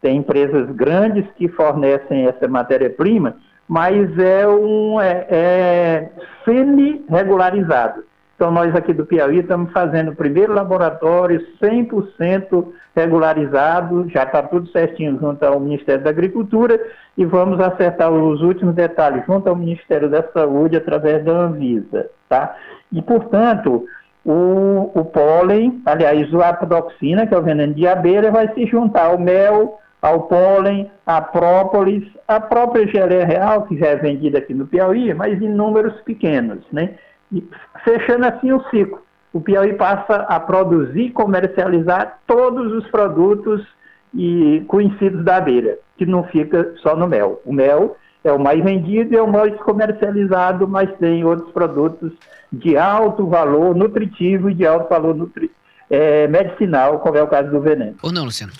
tem 0.00 0.18
empresas 0.18 0.70
grandes 0.70 1.24
que 1.36 1.48
fornecem 1.48 2.26
essa 2.26 2.46
matéria-prima, 2.46 3.36
mas 3.68 4.16
é 4.18 4.46
um 4.46 5.00
é, 5.00 5.26
é 5.28 6.10
semi-regularizado. 6.44 8.04
Então, 8.36 8.50
nós 8.50 8.74
aqui 8.76 8.92
do 8.92 9.06
Piauí 9.06 9.38
estamos 9.38 9.72
fazendo 9.72 10.10
o 10.10 10.16
primeiro 10.16 10.52
laboratório 10.52 11.40
100% 11.60 12.66
regularizado, 12.94 14.08
já 14.10 14.24
está 14.24 14.42
tudo 14.42 14.68
certinho 14.68 15.18
junto 15.18 15.42
ao 15.42 15.58
Ministério 15.58 16.04
da 16.04 16.10
Agricultura 16.10 16.78
e 17.16 17.24
vamos 17.24 17.58
acertar 17.58 18.12
os 18.12 18.42
últimos 18.42 18.74
detalhes 18.74 19.24
junto 19.26 19.48
ao 19.48 19.56
Ministério 19.56 20.10
da 20.10 20.22
Saúde 20.34 20.76
através 20.76 21.24
da 21.24 21.32
Anvisa, 21.32 22.10
tá? 22.28 22.54
E, 22.92 23.00
portanto, 23.00 23.86
o, 24.26 24.90
o 24.92 25.04
pólen, 25.04 25.80
aliás, 25.86 26.34
a 26.34 26.48
apodoxina, 26.48 27.28
que 27.28 27.32
é 27.32 27.38
o 27.38 27.42
veneno 27.42 27.72
de 27.72 27.86
abelha, 27.86 28.32
vai 28.32 28.52
se 28.54 28.66
juntar 28.66 29.06
ao 29.06 29.18
mel, 29.18 29.78
ao 30.02 30.22
pólen, 30.22 30.90
à 31.06 31.20
própolis, 31.20 32.04
a 32.26 32.40
própria 32.40 32.88
geleia 32.88 33.24
real, 33.24 33.62
que 33.62 33.78
já 33.78 33.86
é 33.86 33.96
vendida 33.96 34.38
aqui 34.38 34.52
no 34.52 34.66
Piauí, 34.66 35.14
mas 35.14 35.40
em 35.40 35.48
números 35.48 35.94
pequenos, 36.00 36.64
né? 36.72 36.96
E 37.30 37.48
fechando 37.84 38.26
assim 38.26 38.52
o 38.52 38.62
ciclo. 38.64 39.00
O 39.32 39.40
Piauí 39.40 39.74
passa 39.74 40.16
a 40.28 40.40
produzir 40.40 41.02
e 41.02 41.12
comercializar 41.12 42.18
todos 42.26 42.72
os 42.72 42.90
produtos 42.90 43.64
e 44.12 44.64
conhecidos 44.66 45.24
da 45.24 45.36
abelha, 45.36 45.78
que 45.96 46.04
não 46.04 46.24
fica 46.24 46.74
só 46.78 46.96
no 46.96 47.06
mel. 47.06 47.40
O 47.44 47.52
mel 47.52 47.96
é 48.26 48.32
o 48.32 48.38
mais 48.40 48.62
vendido 48.62 49.14
e 49.14 49.16
é 49.16 49.22
o 49.22 49.30
mais 49.30 49.54
comercializado, 49.60 50.66
mas 50.66 50.90
tem 50.98 51.24
outros 51.24 51.52
produtos 51.52 52.12
de 52.52 52.76
alto 52.76 53.26
valor 53.28 53.74
nutritivo 53.74 54.50
e 54.50 54.54
de 54.54 54.66
alto 54.66 54.88
valor 54.88 55.14
nutri 55.14 55.50
é, 55.88 56.26
medicinal, 56.26 56.98
como 56.98 57.16
é 57.16 57.22
o 57.22 57.28
caso 57.28 57.50
do 57.50 57.60
veneno. 57.60 57.96
Ou 58.02 58.10
não, 58.10 58.24
Luciano? 58.24 58.52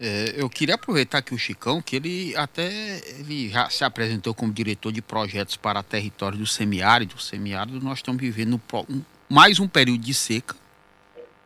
É, 0.00 0.34
eu 0.36 0.50
queria 0.50 0.74
aproveitar 0.74 1.18
aqui 1.18 1.32
o 1.32 1.38
Chicão, 1.38 1.80
que 1.80 1.94
ele 1.94 2.36
até 2.36 2.68
ele 3.20 3.48
já 3.48 3.70
se 3.70 3.84
apresentou 3.84 4.34
como 4.34 4.52
diretor 4.52 4.92
de 4.92 5.00
projetos 5.00 5.56
para 5.56 5.80
território 5.82 6.36
do 6.36 6.46
semiárido. 6.46 7.14
O 7.14 7.20
semiárido 7.20 7.80
nós 7.80 7.98
estamos 7.98 8.20
vivendo 8.20 8.60
um, 8.90 9.00
mais 9.28 9.60
um 9.60 9.68
período 9.68 10.00
de 10.00 10.12
seca. 10.12 10.56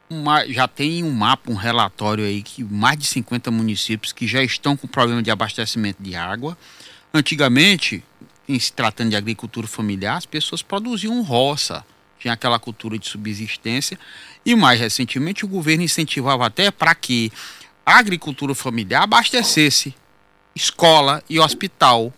Uma, 0.08 0.46
já 0.46 0.66
tem 0.66 1.04
um 1.04 1.10
mapa, 1.10 1.50
um 1.50 1.54
relatório 1.54 2.24
aí 2.24 2.42
que 2.42 2.64
mais 2.64 2.96
de 2.96 3.06
50 3.06 3.50
municípios 3.50 4.10
que 4.10 4.26
já 4.26 4.42
estão 4.42 4.74
com 4.74 4.88
problema 4.88 5.22
de 5.22 5.30
abastecimento 5.30 6.02
de 6.02 6.16
água. 6.16 6.56
Antigamente, 7.12 8.04
em 8.48 8.58
se 8.58 8.72
tratando 8.72 9.10
de 9.10 9.16
agricultura 9.16 9.66
familiar, 9.66 10.16
as 10.16 10.26
pessoas 10.26 10.62
produziam 10.62 11.22
roça, 11.22 11.84
tinha 12.18 12.34
aquela 12.34 12.58
cultura 12.58 12.98
de 12.98 13.08
subsistência. 13.08 13.98
E 14.44 14.54
mais 14.54 14.80
recentemente 14.80 15.44
o 15.44 15.48
governo 15.48 15.84
incentivava 15.84 16.46
até 16.46 16.70
para 16.70 16.94
que 16.94 17.32
a 17.84 17.98
agricultura 17.98 18.54
familiar 18.54 19.02
abastecesse 19.02 19.94
escola 20.54 21.22
e 21.28 21.38
hospital 21.38 22.12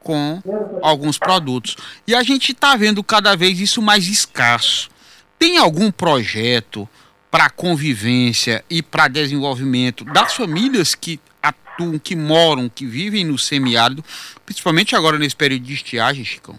com 0.00 0.42
alguns 0.82 1.18
produtos. 1.18 1.76
E 2.06 2.14
a 2.14 2.22
gente 2.22 2.52
está 2.52 2.76
vendo 2.76 3.02
cada 3.02 3.36
vez 3.36 3.60
isso 3.60 3.80
mais 3.80 4.06
escasso. 4.06 4.90
Tem 5.38 5.58
algum 5.58 5.90
projeto 5.90 6.88
para 7.34 7.50
convivência 7.50 8.62
e 8.70 8.80
para 8.80 9.08
desenvolvimento 9.08 10.04
das 10.04 10.36
famílias 10.36 10.94
que 10.94 11.18
atuam, 11.42 11.98
que 11.98 12.14
moram, 12.14 12.68
que 12.72 12.86
vivem 12.86 13.24
no 13.24 13.36
semiárido, 13.36 14.04
principalmente 14.46 14.94
agora 14.94 15.18
nesse 15.18 15.34
período 15.34 15.64
de 15.64 15.74
estiagem, 15.74 16.24
Chicão? 16.24 16.54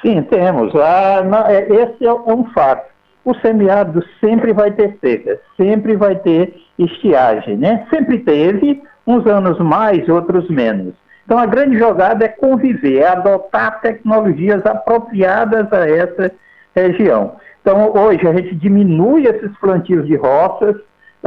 Sim, 0.00 0.22
temos. 0.22 0.74
Ah, 0.74 1.22
é, 1.50 1.68
esse 1.74 2.06
é 2.06 2.10
um 2.10 2.50
fato 2.54 2.88
o 3.22 3.34
semiárido 3.34 4.02
sempre 4.18 4.54
vai 4.54 4.70
ter 4.70 4.96
seca, 4.98 5.38
sempre 5.54 5.94
vai 5.94 6.14
ter 6.16 6.54
estiagem, 6.78 7.58
né? 7.58 7.86
Sempre 7.90 8.20
teve, 8.20 8.82
uns 9.06 9.26
anos 9.26 9.58
mais, 9.58 10.08
outros 10.08 10.48
menos. 10.48 10.94
Então 11.26 11.38
a 11.38 11.44
grande 11.44 11.78
jogada 11.78 12.24
é 12.24 12.28
conviver, 12.28 13.00
é 13.00 13.08
adotar 13.08 13.82
tecnologias 13.82 14.64
apropriadas 14.64 15.70
a 15.70 15.86
essa 15.86 16.32
região. 16.74 17.36
Então 17.60 17.92
hoje 17.94 18.26
a 18.26 18.32
gente 18.32 18.54
diminui 18.54 19.26
esses 19.26 19.56
plantios 19.58 20.06
de 20.06 20.16
roças, 20.16 20.76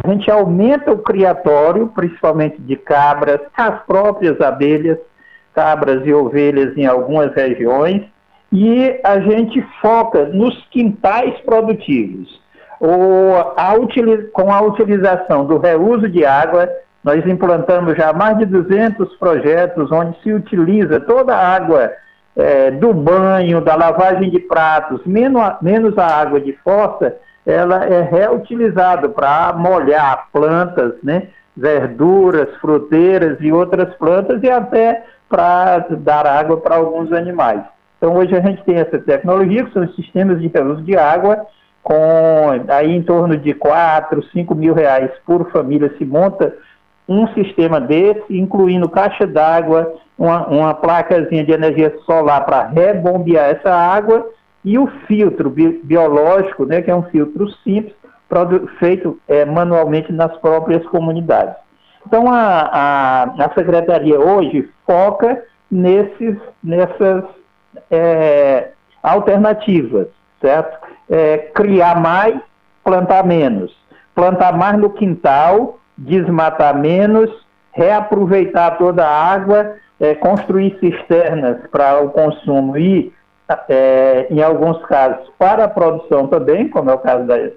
a 0.03 0.09
gente 0.09 0.29
aumenta 0.31 0.91
o 0.91 0.97
criatório, 0.97 1.87
principalmente 1.87 2.59
de 2.59 2.75
cabras, 2.75 3.39
as 3.55 3.83
próprias 3.83 4.41
abelhas, 4.41 4.97
cabras 5.53 6.05
e 6.05 6.13
ovelhas 6.13 6.75
em 6.75 6.85
algumas 6.85 7.33
regiões, 7.35 8.01
e 8.51 8.99
a 9.03 9.19
gente 9.19 9.63
foca 9.81 10.25
nos 10.25 10.55
quintais 10.71 11.39
produtivos. 11.41 12.41
O, 12.79 13.35
a 13.55 13.73
com 14.33 14.51
a 14.51 14.61
utilização 14.61 15.45
do 15.45 15.57
reuso 15.57 16.09
de 16.09 16.25
água, 16.25 16.69
nós 17.03 17.25
implantamos 17.25 17.95
já 17.95 18.11
mais 18.11 18.37
de 18.39 18.45
200 18.45 19.15
projetos 19.17 19.91
onde 19.91 20.19
se 20.21 20.33
utiliza 20.33 20.99
toda 20.99 21.35
a 21.35 21.55
água 21.55 21.91
é, 22.35 22.71
do 22.71 22.93
banho, 22.93 23.61
da 23.61 23.75
lavagem 23.75 24.29
de 24.29 24.39
pratos, 24.39 25.01
menos 25.05 25.41
a, 25.41 25.57
menos 25.61 25.97
a 25.97 26.05
água 26.05 26.39
de 26.39 26.53
fossa, 26.63 27.15
ela 27.45 27.85
é 27.85 28.01
reutilizada 28.01 29.09
para 29.09 29.53
molhar 29.53 30.27
plantas, 30.31 30.93
né, 31.03 31.27
verduras, 31.55 32.49
fruteiras 32.59 33.37
e 33.39 33.51
outras 33.51 33.93
plantas 33.95 34.41
e 34.41 34.49
até 34.49 35.03
para 35.29 35.79
dar 35.89 36.25
água 36.25 36.57
para 36.57 36.75
alguns 36.75 37.11
animais. 37.11 37.61
Então 37.97 38.15
hoje 38.15 38.35
a 38.35 38.41
gente 38.41 38.63
tem 38.63 38.75
essa 38.75 38.97
tecnologia, 38.99 39.65
que 39.65 39.73
são 39.73 39.83
os 39.83 39.95
sistemas 39.95 40.39
de 40.41 40.47
reuso 40.47 40.81
de 40.81 40.97
água, 40.97 41.45
com 41.81 42.49
aí 42.69 42.91
em 42.91 43.01
torno 43.01 43.37
de 43.37 43.53
4, 43.53 44.23
5 44.31 44.55
mil 44.55 44.73
reais 44.73 45.11
por 45.25 45.49
família 45.51 45.93
se 45.97 46.05
monta 46.05 46.55
um 47.07 47.27
sistema 47.29 47.79
desse, 47.79 48.37
incluindo 48.37 48.89
caixa 48.89 49.27
d'água, 49.27 49.93
uma, 50.17 50.47
uma 50.47 50.73
placazinha 50.73 51.43
de 51.43 51.51
energia 51.51 51.95
solar 52.05 52.45
para 52.45 52.67
rebombear 52.67 53.49
essa 53.49 53.73
água 53.73 54.29
e 54.63 54.77
o 54.77 54.87
filtro 55.07 55.49
bi 55.49 55.81
biológico, 55.83 56.65
né, 56.65 56.81
que 56.81 56.89
é 56.89 56.95
um 56.95 57.03
filtro 57.03 57.49
simples, 57.63 57.93
feito 58.79 59.19
é, 59.27 59.45
manualmente 59.45 60.11
nas 60.11 60.35
próprias 60.37 60.83
comunidades. 60.87 61.55
Então, 62.05 62.31
a, 62.31 62.69
a, 62.71 63.23
a 63.45 63.53
Secretaria 63.53 64.19
hoje 64.19 64.69
foca 64.85 65.43
nesses, 65.69 66.37
nessas 66.63 67.23
é, 67.91 68.71
alternativas, 69.01 70.07
certo? 70.41 70.77
É, 71.09 71.37
criar 71.53 71.99
mais, 71.99 72.39
plantar 72.83 73.25
menos. 73.25 73.75
Plantar 74.15 74.57
mais 74.57 74.77
no 74.77 74.89
quintal, 74.89 75.79
desmatar 75.97 76.77
menos, 76.77 77.29
reaproveitar 77.71 78.77
toda 78.77 79.05
a 79.05 79.33
água, 79.33 79.75
é, 80.03 80.15
construir 80.15 80.77
cisternas 80.81 81.65
para 81.71 82.01
o 82.01 82.09
consumo 82.09 82.77
e, 82.77 83.13
é, 83.69 84.27
em 84.29 84.41
alguns 84.41 84.85
casos, 84.85 85.25
para 85.39 85.63
a 85.63 85.69
produção 85.69 86.27
também, 86.27 86.67
como 86.67 86.89
é 86.89 86.93
o 86.93 86.97
caso 86.97 87.25
das, 87.25 87.53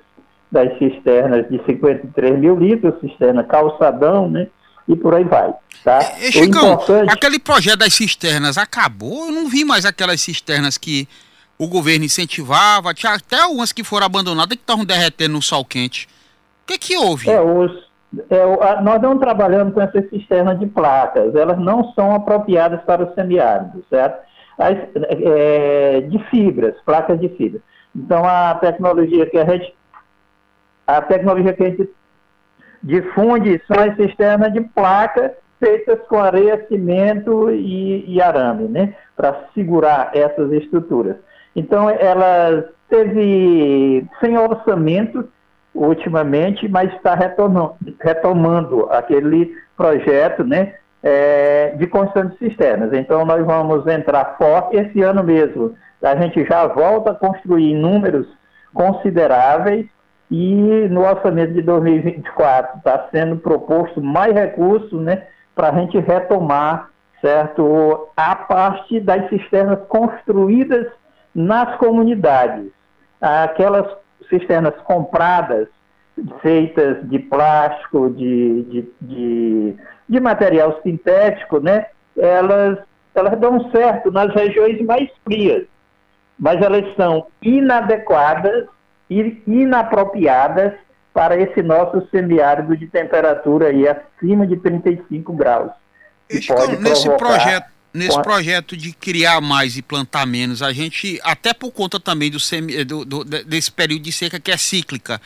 das 0.52 0.78
cisternas 0.78 1.48
de 1.48 1.60
53 1.66 2.38
mil 2.38 2.56
litros, 2.56 3.00
cisterna 3.00 3.42
calçadão, 3.42 4.30
né? 4.30 4.46
E 4.86 4.94
por 4.94 5.16
aí 5.16 5.24
vai. 5.24 5.52
Tá? 5.82 5.98
E, 6.20 6.30
Chicão, 6.30 6.74
importante... 6.74 7.10
aquele 7.12 7.40
projeto 7.40 7.80
das 7.80 7.92
cisternas 7.94 8.56
acabou? 8.56 9.26
Eu 9.26 9.32
não 9.32 9.48
vi 9.48 9.64
mais 9.64 9.84
aquelas 9.84 10.20
cisternas 10.20 10.78
que 10.78 11.08
o 11.58 11.66
governo 11.66 12.04
incentivava, 12.04 12.94
tinha 12.94 13.14
até 13.14 13.44
umas 13.46 13.72
que 13.72 13.82
foram 13.82 14.06
abandonadas 14.06 14.56
que 14.56 14.62
estavam 14.62 14.84
derretendo 14.84 15.32
no 15.32 15.42
sol 15.42 15.64
quente. 15.64 16.06
O 16.62 16.66
que 16.68 16.78
que 16.78 16.96
houve? 16.96 17.28
É, 17.28 17.40
os, 17.40 17.72
é, 18.30 18.82
nós 18.82 19.00
não 19.02 19.18
trabalhamos 19.18 19.74
com 19.74 19.80
essas 19.80 20.08
cisternas 20.08 20.58
de 20.58 20.66
placas, 20.66 21.34
elas 21.34 21.58
não 21.58 21.92
são 21.92 22.14
apropriadas 22.14 22.82
para 22.82 23.04
o 23.04 23.14
semiárido, 23.14 23.84
certo? 23.90 24.24
As, 24.58 24.76
é, 24.94 26.00
de 26.02 26.18
fibras, 26.30 26.74
placas 26.84 27.20
de 27.20 27.28
fibra. 27.30 27.60
Então 27.94 28.24
a 28.24 28.54
tecnologia 28.54 29.26
que 29.26 29.38
a 29.38 29.44
gente 29.44 29.74
a 30.86 31.02
tecnologia 31.02 31.52
que 31.52 31.62
a 31.62 31.70
gente 31.70 31.90
difunde 32.82 33.60
são 33.66 33.82
as 33.82 33.96
cisternas 33.96 34.52
de 34.52 34.60
placa 34.60 35.34
feitas 35.58 35.98
com 36.08 36.18
areia, 36.18 36.64
cimento 36.68 37.50
e, 37.50 38.04
e 38.14 38.20
arame, 38.20 38.68
né? 38.68 38.94
Para 39.16 39.48
segurar 39.54 40.10
essas 40.14 40.52
estruturas. 40.52 41.16
Então 41.54 41.88
ela 41.90 42.68
teve 42.88 44.06
sem 44.20 44.38
orçamento 44.38 45.28
ultimamente, 45.76 46.68
mas 46.68 46.92
está 46.94 47.14
retomando, 47.14 48.88
aquele 48.90 49.54
projeto 49.76 50.44
né, 50.44 50.74
é, 51.02 51.74
de 51.76 51.86
construção 51.86 52.30
de 52.30 52.38
cisternas. 52.38 52.92
Então, 52.92 53.24
nós 53.24 53.44
vamos 53.44 53.86
entrar 53.86 54.36
forte 54.38 54.76
esse 54.76 55.02
ano 55.02 55.22
mesmo. 55.22 55.74
A 56.02 56.16
gente 56.16 56.44
já 56.44 56.66
volta 56.66 57.12
a 57.12 57.14
construir 57.14 57.74
números 57.74 58.26
consideráveis 58.72 59.86
e 60.30 60.88
no 60.90 61.02
orçamento 61.02 61.52
de 61.52 61.62
2024 61.62 62.78
está 62.78 63.08
sendo 63.12 63.36
proposto 63.36 64.02
mais 64.02 64.34
recursos 64.34 65.00
né, 65.00 65.24
para 65.54 65.68
a 65.68 65.72
gente 65.72 65.98
retomar 65.98 66.90
certo, 67.20 68.08
a 68.16 68.36
parte 68.36 69.00
das 69.00 69.28
cisternas 69.28 69.80
construídas 69.88 70.86
nas 71.34 71.76
comunidades. 71.76 72.70
Aquelas 73.20 73.86
cisternas 74.28 74.74
compradas, 74.84 75.68
feitas 76.40 77.08
de 77.08 77.18
plástico, 77.18 78.10
de, 78.10 78.62
de, 78.64 78.88
de, 79.00 79.76
de 80.08 80.20
material 80.20 80.80
sintético, 80.82 81.60
né? 81.60 81.86
Elas, 82.16 82.78
elas 83.14 83.38
dão 83.38 83.70
certo 83.70 84.10
nas 84.10 84.34
regiões 84.34 84.80
mais 84.82 85.10
frias, 85.24 85.66
mas 86.38 86.60
elas 86.62 86.84
são 86.96 87.26
inadequadas 87.42 88.66
e 89.10 89.42
inapropriadas 89.46 90.72
para 91.12 91.36
esse 91.36 91.62
nosso 91.62 92.06
semiárido 92.10 92.76
de 92.76 92.86
temperatura 92.86 93.68
aí 93.68 93.86
acima 93.88 94.46
de 94.46 94.56
35 94.56 95.32
graus. 95.32 95.70
nesse 96.80 97.08
projeto 97.16 97.75
nesse 97.96 98.22
projeto 98.22 98.76
de 98.76 98.92
criar 98.92 99.40
mais 99.40 99.76
e 99.76 99.82
plantar 99.82 100.26
menos, 100.26 100.62
a 100.62 100.72
gente, 100.72 101.18
até 101.24 101.54
por 101.54 101.72
conta 101.72 101.98
também 101.98 102.30
do, 102.30 102.38
semi, 102.38 102.84
do, 102.84 103.04
do, 103.04 103.24
desse 103.24 103.72
período 103.72 104.02
de 104.02 104.12
seca 104.12 104.38
que 104.38 104.50
é 104.50 104.56
cíclica, 104.56 105.20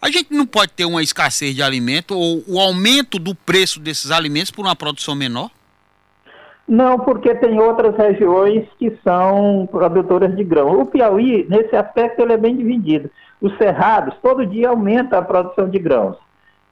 a 0.00 0.10
gente 0.10 0.32
não 0.32 0.46
pode 0.46 0.72
ter 0.72 0.84
uma 0.84 1.02
escassez 1.02 1.54
de 1.54 1.62
alimento 1.62 2.16
ou 2.16 2.42
o 2.48 2.58
aumento 2.58 3.18
do 3.18 3.34
preço 3.34 3.78
desses 3.78 4.10
alimentos 4.10 4.50
por 4.50 4.64
uma 4.64 4.74
produção 4.74 5.14
menor? 5.14 5.50
Não, 6.66 6.98
porque 6.98 7.34
tem 7.34 7.60
outras 7.60 7.96
regiões 7.96 8.66
que 8.78 8.96
são 9.04 9.68
produtoras 9.70 10.34
de 10.34 10.44
grão. 10.44 10.80
O 10.80 10.86
Piauí, 10.86 11.46
nesse 11.48 11.74
aspecto, 11.76 12.22
ele 12.22 12.32
é 12.32 12.36
bem 12.36 12.56
dividido. 12.56 13.10
Os 13.40 13.56
cerrados, 13.58 14.14
todo 14.22 14.46
dia 14.46 14.68
aumenta 14.68 15.18
a 15.18 15.22
produção 15.22 15.68
de 15.68 15.78
grãos, 15.78 16.16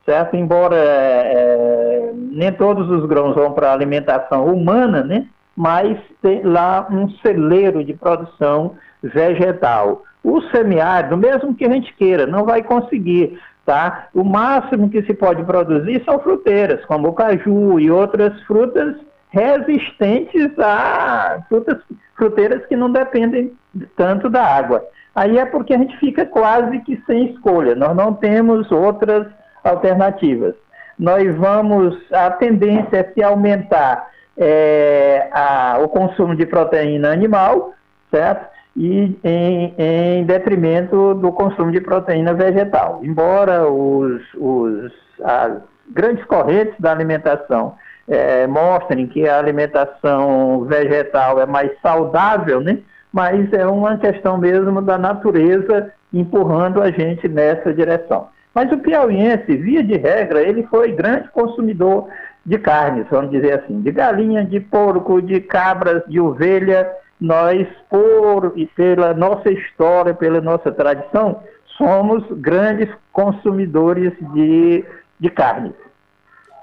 certo? 0.06 0.36
Embora 0.36 0.76
é, 0.76 2.12
nem 2.14 2.52
todos 2.52 2.88
os 2.88 3.06
grãos 3.06 3.34
vão 3.34 3.52
para 3.52 3.72
alimentação 3.72 4.46
humana, 4.46 5.02
né? 5.02 5.26
Mas 5.56 5.98
tem 6.22 6.42
lá 6.42 6.86
um 6.90 7.08
celeiro 7.18 7.84
de 7.84 7.94
produção 7.94 8.76
vegetal. 9.02 10.04
O 10.22 10.40
semiárido, 10.42 11.16
mesmo 11.16 11.54
que 11.54 11.64
a 11.64 11.70
gente 11.70 11.94
queira, 11.94 12.26
não 12.26 12.44
vai 12.44 12.62
conseguir, 12.62 13.38
tá? 13.64 14.08
O 14.14 14.22
máximo 14.22 14.90
que 14.90 15.02
se 15.02 15.14
pode 15.14 15.42
produzir 15.44 16.02
são 16.04 16.18
fruteiras, 16.18 16.84
como 16.84 17.08
o 17.08 17.12
caju 17.12 17.80
e 17.80 17.90
outras 17.90 18.40
frutas 18.42 18.96
resistentes 19.30 20.58
a 20.58 21.42
frutas, 21.48 21.78
fruteiras 22.16 22.66
que 22.66 22.76
não 22.76 22.90
dependem 22.90 23.52
tanto 23.96 24.28
da 24.28 24.44
água. 24.44 24.84
Aí 25.14 25.38
é 25.38 25.46
porque 25.46 25.74
a 25.74 25.78
gente 25.78 25.96
fica 25.98 26.26
quase 26.26 26.80
que 26.80 27.02
sem 27.06 27.32
escolha, 27.32 27.74
nós 27.74 27.96
não 27.96 28.12
temos 28.12 28.70
outras 28.70 29.26
alternativas. 29.64 30.54
Nós 30.98 31.34
vamos, 31.36 31.96
a 32.12 32.30
tendência 32.30 32.98
é 32.98 33.12
se 33.12 33.22
aumentar 33.22 34.06
é, 34.36 35.28
a, 35.32 35.78
o 35.82 35.88
consumo 35.88 36.34
de 36.34 36.46
proteína 36.46 37.10
animal, 37.10 37.72
certo? 38.10 38.48
E 38.76 39.18
em, 39.24 39.74
em, 39.76 40.24
detrimento 40.24 41.14
do 41.14 41.32
consumo 41.32 41.72
de 41.72 41.80
proteína 41.80 42.32
vegetal. 42.34 43.00
Embora 43.02 43.66
os, 43.66 44.22
os, 44.36 44.92
as 45.22 45.58
grandes 45.90 46.24
correntes 46.24 46.74
da 46.78 46.92
alimentação 46.92 47.74
é, 48.08 48.46
mostrem 48.46 49.06
que 49.06 49.28
a 49.28 49.38
alimentação 49.38 50.64
vegetal 50.64 51.40
é 51.40 51.46
mais 51.46 51.70
saudável, 51.82 52.60
né? 52.60 52.78
mas 53.12 53.52
é 53.52 53.66
uma 53.66 53.98
questão 53.98 54.38
mesmo 54.38 54.80
da 54.80 54.96
natureza 54.96 55.92
empurrando 56.12 56.80
a 56.82 56.90
gente 56.90 57.28
nessa 57.28 57.72
direção. 57.72 58.28
Mas 58.54 58.70
o 58.72 58.78
piauiense, 58.78 59.56
via 59.56 59.82
de 59.82 59.96
regra, 59.96 60.42
ele 60.42 60.64
foi 60.64 60.92
grande 60.92 61.28
consumidor 61.30 62.08
de 62.44 62.58
carnes, 62.58 63.06
vamos 63.10 63.30
dizer 63.30 63.60
assim, 63.60 63.80
de 63.80 63.92
galinha, 63.92 64.44
de 64.44 64.60
porco, 64.60 65.20
de 65.20 65.40
cabras, 65.40 66.02
de 66.08 66.20
ovelha. 66.20 66.90
Nós, 67.20 67.68
por 67.90 68.54
e 68.56 68.66
pela 68.66 69.12
nossa 69.12 69.50
história, 69.50 70.14
pela 70.14 70.40
nossa 70.40 70.72
tradição, 70.72 71.42
somos 71.76 72.24
grandes 72.40 72.88
consumidores 73.12 74.12
de, 74.32 74.84
de 75.18 75.30
carnes. 75.30 75.74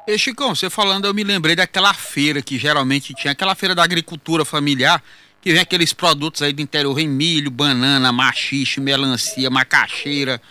E 0.08 0.18
Chicão, 0.18 0.56
você 0.56 0.70
falando, 0.70 1.06
eu 1.06 1.14
me 1.14 1.24
lembrei 1.24 1.56
daquela 1.56 1.94
feira 1.94 2.42
que 2.42 2.58
geralmente 2.58 3.14
tinha, 3.14 3.34
aquela 3.34 3.54
feira 3.56 3.76
da 3.76 3.84
agricultura 3.84 4.46
familiar, 4.46 5.04
que 5.42 5.52
vem 5.52 5.62
aqueles 5.62 5.94
produtos 5.94 6.42
aí 6.42 6.54
do 6.54 6.62
interior, 6.62 6.94
vem 6.94 7.08
milho, 7.08 7.52
banana, 7.52 8.12
machixe, 8.12 8.80
melancia, 8.80 9.50
macaxeira, 9.50 10.42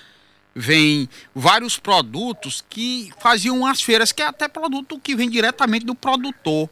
vem 0.59 1.07
vários 1.35 1.79
produtos 1.79 2.65
que 2.67 3.13
faziam 3.21 3.67
as 3.67 3.83
feiras, 3.83 4.11
que 4.11 4.23
é 4.23 4.27
até 4.27 4.49
produto 4.49 4.99
que 4.99 5.15
vem 5.15 5.29
diretamente 5.29 5.85
do 5.85 5.95
produtor. 5.95 6.71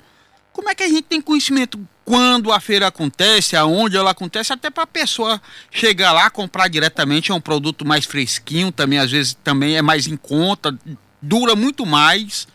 Como 0.54 0.70
é 0.70 0.74
que 0.74 0.82
a 0.82 0.88
gente 0.88 1.02
tem 1.02 1.20
conhecimento 1.20 1.78
quando 2.02 2.50
a 2.50 2.58
feira 2.60 2.86
acontece, 2.86 3.56
aonde 3.56 3.96
ela 3.96 4.12
acontece, 4.12 4.54
até 4.54 4.70
para 4.70 4.84
a 4.84 4.86
pessoa 4.86 5.40
chegar 5.70 6.12
lá, 6.12 6.30
comprar 6.30 6.68
diretamente, 6.68 7.30
é 7.30 7.34
um 7.34 7.40
produto 7.40 7.86
mais 7.86 8.06
fresquinho, 8.06 8.72
também 8.72 8.98
às 8.98 9.10
vezes 9.10 9.36
também 9.44 9.76
é 9.76 9.82
mais 9.82 10.06
em 10.06 10.16
conta, 10.16 10.74
dura 11.20 11.54
muito 11.54 11.84
mais. 11.84 12.48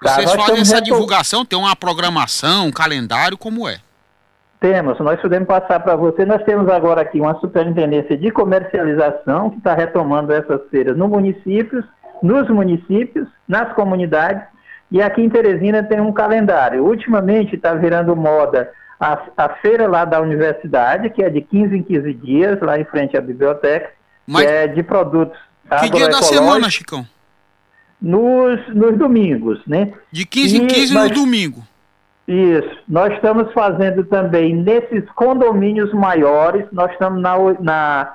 Vocês 0.00 0.32
fazem 0.34 0.60
essa 0.60 0.80
divulgação, 0.80 1.44
tem 1.44 1.58
uma 1.58 1.74
programação, 1.74 2.68
um 2.68 2.72
calendário, 2.72 3.36
como 3.36 3.68
é? 3.68 3.80
Temos, 4.64 4.98
nós 4.98 5.20
podemos 5.20 5.46
passar 5.46 5.78
para 5.80 5.94
você. 5.94 6.24
Nós 6.24 6.42
temos 6.44 6.70
agora 6.70 7.02
aqui 7.02 7.20
uma 7.20 7.38
superintendência 7.38 8.16
de 8.16 8.30
comercialização 8.30 9.50
que 9.50 9.58
está 9.58 9.74
retomando 9.74 10.32
essas 10.32 10.58
feiras 10.70 10.96
no 10.96 11.06
municípios, 11.06 11.84
nos 12.22 12.48
municípios, 12.48 13.28
nas 13.46 13.74
comunidades. 13.74 14.42
E 14.90 15.02
aqui 15.02 15.20
em 15.20 15.28
Teresina 15.28 15.82
tem 15.82 16.00
um 16.00 16.14
calendário. 16.14 16.82
Ultimamente 16.82 17.56
está 17.56 17.74
virando 17.74 18.16
moda 18.16 18.70
a, 18.98 19.18
a, 19.36 19.50
feira 19.56 19.86
lá 19.86 20.06
da 20.06 20.18
universidade, 20.18 21.10
que 21.10 21.22
é 21.22 21.28
de 21.28 21.42
15 21.42 21.76
em 21.76 21.82
15 21.82 22.14
dias, 22.14 22.60
lá 22.62 22.80
em 22.80 22.86
frente 22.86 23.18
à 23.18 23.20
biblioteca, 23.20 23.90
Mas... 24.26 24.46
que 24.46 24.50
é 24.50 24.66
de 24.66 24.82
produtos 24.82 25.38
Que 25.80 25.90
dia 25.90 26.08
da 26.08 26.22
semana, 26.22 26.70
Chicão? 26.70 27.06
nos, 28.00 28.60
nos 28.74 28.96
domingos, 28.96 29.60
né? 29.66 29.92
De 30.10 30.24
15 30.24 30.56
em 30.56 30.66
15 30.66 30.94
nós, 30.94 31.10
no 31.10 31.16
domingo. 31.16 31.62
Isso. 32.26 32.82
Nós 32.88 33.12
estamos 33.14 33.52
fazendo 33.52 34.04
também 34.04 34.54
nesses 34.54 35.08
condomínios 35.10 35.92
maiores, 35.92 36.64
nós 36.72 36.90
estamos 36.92 37.20
na, 37.20 37.36
na 37.60 38.14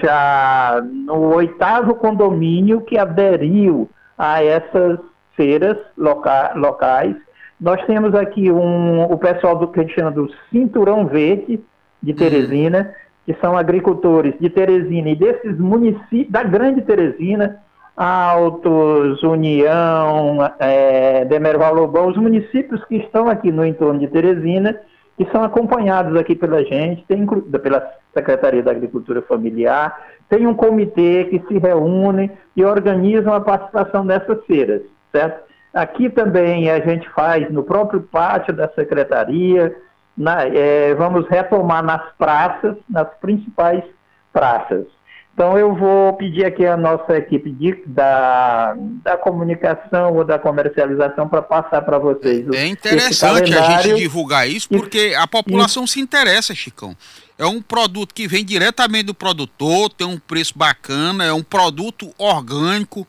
já 0.00 0.82
no 0.82 1.34
oitavo 1.34 1.94
condomínio 1.94 2.80
que 2.82 2.98
aderiu 2.98 3.88
a 4.16 4.42
essas 4.42 4.98
feiras 5.34 5.76
loca, 5.96 6.52
locais. 6.54 7.16
Nós 7.60 7.84
temos 7.86 8.14
aqui 8.14 8.50
um, 8.50 9.02
o 9.02 9.18
pessoal 9.18 9.56
do 9.56 9.68
que 9.68 9.80
a 9.80 9.82
gente 9.82 9.94
chama 9.94 10.10
do 10.10 10.30
Cinturão 10.50 11.06
Verde 11.06 11.60
de 12.02 12.14
Teresina, 12.14 12.78
uhum. 12.78 12.92
que 13.26 13.40
são 13.40 13.56
agricultores 13.56 14.34
de 14.40 14.48
Teresina 14.48 15.10
e 15.10 15.16
desses 15.16 15.58
municípios, 15.58 16.30
da 16.30 16.42
Grande 16.42 16.82
Teresina, 16.82 17.60
Altos, 17.96 19.22
União, 19.22 20.38
é, 20.58 21.24
Demerval 21.24 21.74
Lobão, 21.74 22.08
os 22.08 22.16
municípios 22.16 22.84
que 22.84 22.96
estão 22.96 23.28
aqui 23.28 23.52
no 23.52 23.64
entorno 23.64 24.00
de 24.00 24.08
Teresina, 24.08 24.80
que 25.16 25.30
são 25.30 25.44
acompanhados 25.44 26.16
aqui 26.18 26.34
pela 26.34 26.64
gente, 26.64 27.04
tem, 27.06 27.26
pela 27.26 27.86
Secretaria 28.14 28.62
da 28.62 28.70
Agricultura 28.70 29.20
Familiar, 29.22 29.94
tem 30.28 30.46
um 30.46 30.54
comitê 30.54 31.24
que 31.24 31.42
se 31.46 31.58
reúne 31.58 32.30
e 32.56 32.64
organizam 32.64 33.34
a 33.34 33.40
participação 33.40 34.06
dessas 34.06 34.44
feiras, 34.46 34.82
certo? 35.12 35.50
Aqui 35.74 36.08
também 36.08 36.70
a 36.70 36.80
gente 36.80 37.08
faz 37.10 37.50
no 37.50 37.62
próprio 37.62 38.00
pátio 38.00 38.54
da 38.54 38.68
Secretaria, 38.70 39.76
na, 40.16 40.44
é, 40.44 40.94
vamos 40.94 41.28
retomar 41.28 41.82
nas 41.82 42.02
praças, 42.16 42.76
nas 42.88 43.08
principais 43.20 43.84
praças. 44.32 44.86
Então 45.32 45.56
eu 45.56 45.74
vou 45.74 46.12
pedir 46.14 46.44
aqui 46.44 46.66
a 46.66 46.76
nossa 46.76 47.16
equipe 47.16 47.50
de, 47.50 47.82
da, 47.86 48.74
da 49.02 49.16
comunicação 49.16 50.14
ou 50.14 50.24
da 50.24 50.38
comercialização 50.38 51.28
para 51.28 51.40
passar 51.40 51.80
para 51.82 51.98
vocês. 51.98 52.46
É 52.52 52.66
interessante 52.66 53.54
a 53.54 53.80
gente 53.80 53.96
divulgar 53.96 54.48
isso 54.48 54.68
porque 54.68 55.14
a 55.16 55.26
população 55.26 55.86
se 55.86 55.98
interessa, 55.98 56.54
Chicão. 56.54 56.94
É 57.38 57.46
um 57.46 57.62
produto 57.62 58.14
que 58.14 58.28
vem 58.28 58.44
diretamente 58.44 59.04
do 59.04 59.14
produtor, 59.14 59.88
tem 59.88 60.06
um 60.06 60.18
preço 60.18 60.52
bacana, 60.58 61.24
é 61.24 61.32
um 61.32 61.42
produto 61.42 62.12
orgânico, 62.18 63.06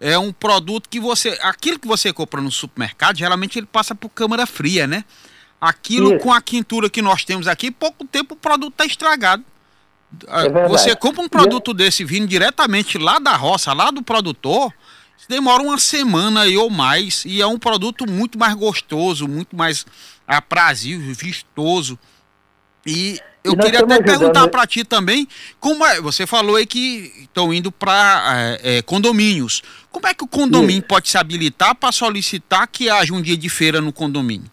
é 0.00 0.18
um 0.18 0.32
produto 0.32 0.88
que 0.88 0.98
você. 0.98 1.38
Aquilo 1.42 1.78
que 1.78 1.86
você 1.86 2.12
compra 2.12 2.40
no 2.40 2.50
supermercado, 2.50 3.16
geralmente 3.16 3.56
ele 3.56 3.68
passa 3.70 3.94
por 3.94 4.08
câmara 4.08 4.46
fria, 4.46 4.84
né? 4.86 5.04
Aquilo 5.60 6.14
isso. 6.14 6.24
com 6.24 6.32
a 6.32 6.40
quintura 6.40 6.90
que 6.90 7.00
nós 7.00 7.24
temos 7.24 7.46
aqui, 7.46 7.70
pouco 7.70 8.04
tempo 8.04 8.34
o 8.34 8.36
produto 8.36 8.72
está 8.72 8.84
estragado. 8.84 9.44
É 10.26 10.68
você 10.68 10.96
compra 10.96 11.22
um 11.22 11.28
produto 11.28 11.74
desse 11.74 12.04
vindo 12.04 12.26
diretamente 12.26 12.96
lá 12.96 13.18
da 13.18 13.36
roça, 13.36 13.72
lá 13.72 13.90
do 13.90 14.02
produtor, 14.02 14.72
demora 15.28 15.62
uma 15.62 15.78
semana 15.78 16.42
aí 16.42 16.56
ou 16.56 16.70
mais 16.70 17.24
e 17.26 17.42
é 17.42 17.46
um 17.46 17.58
produto 17.58 18.10
muito 18.10 18.38
mais 18.38 18.54
gostoso, 18.54 19.28
muito 19.28 19.54
mais 19.54 19.84
aprazível, 20.26 21.14
vistoso. 21.14 21.98
E 22.86 23.20
eu 23.44 23.52
e 23.52 23.56
queria 23.56 23.80
até 23.80 24.02
perguntar 24.02 24.48
para 24.48 24.66
ti 24.66 24.84
também, 24.84 25.28
como 25.60 25.84
é, 25.84 26.00
você 26.00 26.26
falou 26.26 26.56
aí 26.56 26.66
que 26.66 27.12
estão 27.20 27.52
indo 27.52 27.70
para 27.70 28.58
é, 28.62 28.78
é, 28.78 28.82
condomínios. 28.82 29.62
Como 29.90 30.06
é 30.06 30.14
que 30.14 30.24
o 30.24 30.28
condomínio 30.28 30.82
Sim. 30.82 30.88
pode 30.88 31.08
se 31.08 31.18
habilitar 31.18 31.74
para 31.74 31.92
solicitar 31.92 32.66
que 32.66 32.88
haja 32.88 33.12
um 33.12 33.20
dia 33.20 33.36
de 33.36 33.48
feira 33.48 33.80
no 33.80 33.92
condomínio? 33.92 34.50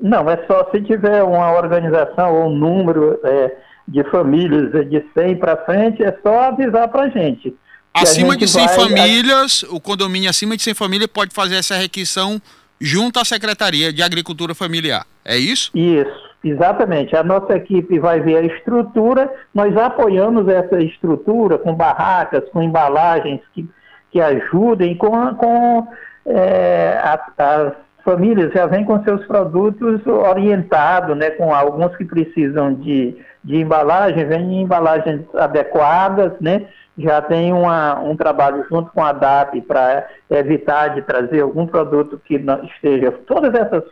Não, 0.00 0.28
é 0.28 0.44
só 0.46 0.68
se 0.70 0.82
tiver 0.82 1.22
uma 1.22 1.52
organização 1.52 2.34
ou 2.34 2.50
um 2.50 2.56
número 2.56 3.18
é, 3.24 3.56
de 3.86 4.02
famílias 4.10 4.70
de 4.88 5.04
100 5.14 5.36
para 5.36 5.56
frente, 5.64 6.02
é 6.02 6.16
só 6.22 6.44
avisar 6.44 6.88
para 6.88 7.02
a 7.02 7.08
gente. 7.08 7.54
Acima 7.92 8.36
de 8.36 8.48
100 8.48 8.66
vai... 8.66 8.74
famílias, 8.74 9.62
o 9.64 9.80
condomínio 9.80 10.28
acima 10.28 10.56
de 10.56 10.62
100 10.62 10.74
famílias 10.74 11.06
pode 11.06 11.32
fazer 11.32 11.56
essa 11.56 11.76
requisição 11.76 12.40
junto 12.80 13.20
à 13.20 13.24
Secretaria 13.24 13.92
de 13.92 14.02
Agricultura 14.02 14.54
Familiar. 14.54 15.06
É 15.24 15.36
isso? 15.36 15.70
Isso, 15.74 16.30
exatamente. 16.42 17.14
A 17.16 17.22
nossa 17.22 17.54
equipe 17.54 17.98
vai 17.98 18.20
ver 18.20 18.36
a 18.36 18.42
estrutura, 18.42 19.32
nós 19.54 19.76
apoiamos 19.76 20.48
essa 20.48 20.80
estrutura 20.80 21.56
com 21.56 21.74
barracas, 21.74 22.42
com 22.50 22.62
embalagens 22.62 23.40
que, 23.54 23.68
que 24.10 24.20
ajudem, 24.20 24.96
com, 24.96 25.34
com 25.36 25.86
é, 26.26 27.00
as 27.02 27.72
famílias 28.04 28.52
já 28.52 28.66
vêm 28.66 28.84
com 28.84 29.02
seus 29.04 29.24
produtos 29.26 30.04
orientados, 30.06 31.16
né, 31.16 31.30
com 31.30 31.54
alguns 31.54 31.96
que 31.96 32.04
precisam 32.04 32.74
de 32.74 33.16
de 33.44 33.60
embalagem, 33.60 34.24
vem 34.24 34.54
em 34.54 34.62
embalagens 34.62 35.22
adequadas, 35.34 36.32
né? 36.40 36.66
Já 36.96 37.20
tem 37.20 37.52
uma, 37.52 38.00
um 38.00 38.16
trabalho 38.16 38.64
junto 38.70 38.90
com 38.92 39.04
a 39.04 39.12
DAP 39.12 39.60
para 39.62 40.06
evitar 40.30 40.94
de 40.94 41.02
trazer 41.02 41.40
algum 41.40 41.66
produto 41.66 42.20
que 42.24 42.38
não 42.38 42.64
esteja. 42.64 43.12
Todas 43.26 43.52
essas 43.54 43.84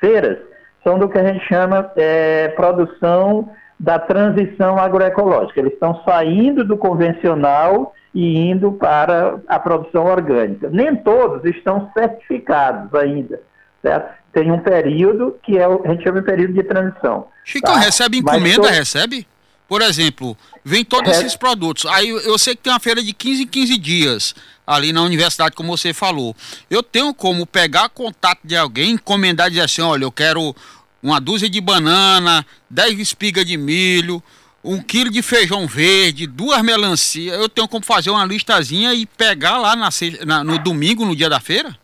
feiras 0.00 0.38
são 0.82 0.98
do 0.98 1.08
que 1.08 1.18
a 1.18 1.24
gente 1.24 1.44
chama 1.46 1.90
é, 1.96 2.48
produção 2.48 3.50
da 3.78 3.98
transição 3.98 4.78
agroecológica. 4.78 5.60
Eles 5.60 5.74
estão 5.74 6.00
saindo 6.04 6.64
do 6.64 6.78
convencional 6.78 7.92
e 8.14 8.48
indo 8.48 8.72
para 8.72 9.38
a 9.46 9.58
produção 9.58 10.06
orgânica. 10.06 10.70
Nem 10.70 10.96
todos 10.96 11.44
estão 11.44 11.90
certificados 11.92 12.94
ainda, 12.94 13.40
certo? 13.82 14.14
Tem 14.36 14.52
um 14.52 14.58
período 14.58 15.34
que 15.42 15.56
é, 15.56 15.64
a 15.64 15.90
gente 15.90 16.04
chama 16.04 16.20
de 16.20 16.26
período 16.26 16.52
de 16.52 16.62
transição. 16.62 17.28
Chico, 17.42 17.66
tá? 17.66 17.78
recebe 17.78 18.18
encomenda, 18.18 18.70
recebe? 18.70 19.26
Por 19.66 19.80
exemplo, 19.80 20.36
vem 20.62 20.84
todos 20.84 21.10
é. 21.10 21.20
esses 21.20 21.34
produtos. 21.34 21.86
Aí 21.86 22.10
eu 22.10 22.36
sei 22.36 22.54
que 22.54 22.60
tem 22.60 22.70
uma 22.70 22.78
feira 22.78 23.02
de 23.02 23.14
15 23.14 23.44
em 23.44 23.46
15 23.46 23.78
dias 23.78 24.34
ali 24.66 24.92
na 24.92 25.00
universidade, 25.00 25.56
como 25.56 25.74
você 25.74 25.94
falou. 25.94 26.36
Eu 26.68 26.82
tenho 26.82 27.14
como 27.14 27.46
pegar 27.46 27.88
contato 27.88 28.40
de 28.44 28.54
alguém, 28.54 28.90
encomendar 28.90 29.46
e 29.46 29.52
dizer 29.52 29.62
assim, 29.62 29.80
olha, 29.80 30.04
eu 30.04 30.12
quero 30.12 30.54
uma 31.02 31.18
dúzia 31.18 31.48
de 31.48 31.58
banana, 31.58 32.44
10 32.68 32.98
espigas 32.98 33.46
de 33.46 33.56
milho, 33.56 34.22
um 34.62 34.82
quilo 34.82 35.10
de 35.10 35.22
feijão 35.22 35.66
verde, 35.66 36.26
duas 36.26 36.62
melancias. 36.62 37.38
Eu 37.38 37.48
tenho 37.48 37.66
como 37.66 37.86
fazer 37.86 38.10
uma 38.10 38.26
listazinha 38.26 38.92
e 38.92 39.06
pegar 39.06 39.56
lá 39.56 39.74
na, 39.74 39.88
na, 40.26 40.44
no 40.44 40.58
domingo, 40.58 41.06
no 41.06 41.16
dia 41.16 41.30
da 41.30 41.40
feira? 41.40 41.74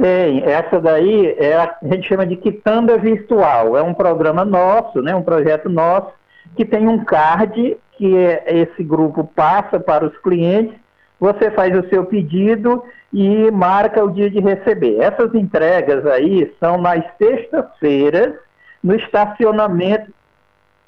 Tem, 0.00 0.42
essa 0.44 0.80
daí 0.80 1.36
é 1.38 1.56
a, 1.56 1.76
a 1.82 1.86
gente 1.86 2.08
chama 2.08 2.24
de 2.24 2.36
Quitanda 2.36 2.96
Virtual. 2.96 3.76
É 3.76 3.82
um 3.82 3.92
programa 3.92 4.46
nosso, 4.46 5.02
né, 5.02 5.14
um 5.14 5.22
projeto 5.22 5.68
nosso, 5.68 6.10
que 6.56 6.64
tem 6.64 6.88
um 6.88 7.04
card 7.04 7.76
que 7.92 8.16
é, 8.16 8.44
esse 8.46 8.82
grupo 8.82 9.24
passa 9.24 9.78
para 9.78 10.06
os 10.06 10.16
clientes. 10.18 10.74
Você 11.20 11.50
faz 11.50 11.76
o 11.76 11.86
seu 11.90 12.06
pedido 12.06 12.82
e 13.12 13.50
marca 13.50 14.02
o 14.02 14.10
dia 14.10 14.30
de 14.30 14.40
receber. 14.40 14.98
Essas 15.00 15.34
entregas 15.34 16.06
aí 16.06 16.50
são 16.58 16.78
nas 16.78 17.04
sextas-feiras, 17.18 18.34
no 18.82 18.94
estacionamento 18.94 20.10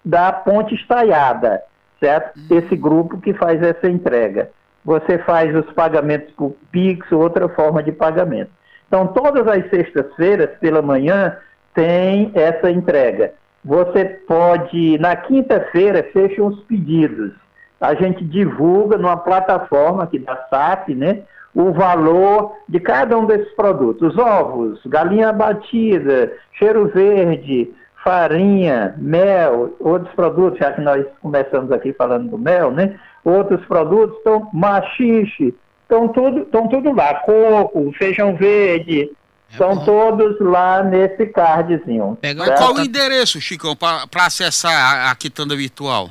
da 0.03 0.33
Ponte 0.33 0.75
Estaiada, 0.75 1.63
certo? 2.01 2.39
Uhum. 2.39 2.59
Esse 2.59 2.75
grupo 2.75 3.21
que 3.21 3.35
faz 3.35 3.63
essa 3.63 3.91
entrega. 3.91 4.49
Você 4.83 5.19
faz 5.19 5.55
os 5.55 5.71
pagamentos 5.75 6.33
por 6.33 6.57
Pix 6.71 7.13
ou 7.13 7.21
outra 7.21 7.47
forma 7.51 7.83
de 7.83 7.93
pagamento. 7.93 8.51
Então, 8.93 9.07
todas 9.07 9.49
as 9.49 9.71
sextas-feiras, 9.71 10.51
pela 10.61 10.83
manhã, 10.83 11.35
tem 11.73 12.31
essa 12.35 12.71
entrega. 12.71 13.33
Você 13.65 14.05
pode, 14.05 14.99
na 14.99 15.17
quinta-feira, 15.17 16.07
fecha 16.13 16.45
os 16.45 16.61
pedidos. 16.65 17.33
A 17.81 17.95
gente 17.95 18.23
divulga 18.23 18.99
numa 18.99 19.17
plataforma 19.17 20.03
aqui 20.03 20.19
da 20.19 20.37
SAP, 20.51 20.91
né? 20.91 21.23
O 21.55 21.73
valor 21.73 22.55
de 22.69 22.79
cada 22.81 23.17
um 23.17 23.25
desses 23.25 23.51
produtos. 23.55 24.19
Ovos, 24.19 24.79
galinha 24.85 25.33
batida, 25.33 26.31
cheiro 26.53 26.87
verde, 26.89 27.73
farinha, 28.05 28.95
mel, 28.99 29.75
outros 29.81 30.15
produtos, 30.15 30.59
já 30.59 30.71
que 30.71 30.83
nós 30.83 31.07
começamos 31.23 31.73
aqui 31.73 31.95
falando 31.95 32.29
do 32.29 32.37
mel, 32.37 32.71
né? 32.71 33.01
Outros 33.25 33.65
produtos, 33.65 34.19
então, 34.21 34.51
machixe, 34.53 35.55
estão 35.83 36.09
tudo, 36.09 36.43
estão 36.43 36.69
tudo 36.69 36.93
lá. 36.93 37.15
Coco, 37.17 37.93
feijão 37.93 38.35
verde, 38.35 39.03
é 39.03 39.53
Estão 39.53 39.77
bom. 39.77 39.85
todos 39.85 40.41
lá 40.41 40.83
nesse 40.83 41.27
cardzinho. 41.27 42.17
Pega 42.21 42.53
qual 42.57 42.75
o 42.75 42.81
endereço, 42.81 43.41
Chicão, 43.41 43.77
para 43.77 44.27
acessar 44.27 44.73
a, 44.73 45.11
a, 45.11 45.15
quitanda 45.15 45.55
virtual? 45.55 46.09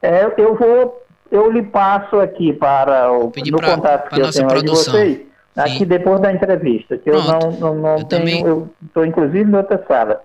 É, 0.00 0.32
eu 0.36 0.54
vou, 0.56 1.04
eu 1.30 1.50
lhe 1.50 1.62
passo 1.62 2.20
aqui 2.20 2.52
para 2.52 3.12
o 3.12 3.32
no 3.34 3.58
pra, 3.58 3.74
contato 3.74 4.08
que 4.08 4.20
eu 4.20 4.30
tenho 4.30 4.48
produção. 4.48 4.92
de 4.92 5.14
vocês, 5.14 5.20
aqui 5.56 5.84
depois 5.84 6.20
da 6.20 6.32
entrevista, 6.32 6.96
que 6.96 7.10
Pronto. 7.10 7.28
eu 7.28 7.50
não, 7.52 7.58
não, 7.58 7.74
não 7.74 7.98
eu 7.98 8.04
tenho, 8.04 8.20
também... 8.20 8.46
eu 8.46 8.70
estou 8.84 9.04
inclusive 9.04 9.50
em 9.50 9.54
outra 9.54 9.84
sala. 9.88 10.20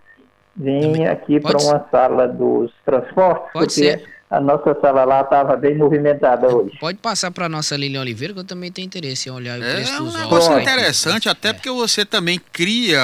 Vim 0.56 0.82
também. 0.82 1.08
aqui 1.08 1.40
para 1.40 1.58
uma 1.58 1.86
sala 1.92 2.28
dos 2.28 2.72
transportes, 2.84 3.54
Pode 3.54 3.66
porque 3.66 3.70
ser 3.72 4.17
a 4.30 4.42
nossa 4.42 4.78
sala 4.82 5.06
lá 5.06 5.22
estava 5.22 5.56
bem 5.56 5.78
movimentada 5.78 6.54
hoje. 6.54 6.78
Pode 6.80 6.98
passar 6.98 7.32
para 7.32 7.46
a 7.46 7.50
nossa 7.50 7.78
Lilian 7.78 8.02
Oliveira, 8.02 8.34
que 8.34 8.40
eu 8.42 8.44
também 8.44 8.72
tenho 8.72 8.86
interesse 8.86 9.30
em 9.30 9.32
olhar 9.32 9.58
o 9.58 9.64
é 9.64 9.76
preço 9.76 9.94
é 9.94 10.02
um 10.02 10.12
negócio 10.12 10.60
interessante, 10.60 11.30
até 11.30 11.50
é. 11.50 11.54
porque 11.54 11.70
você 11.70 12.06
também 12.06 12.40
cria 12.52 13.02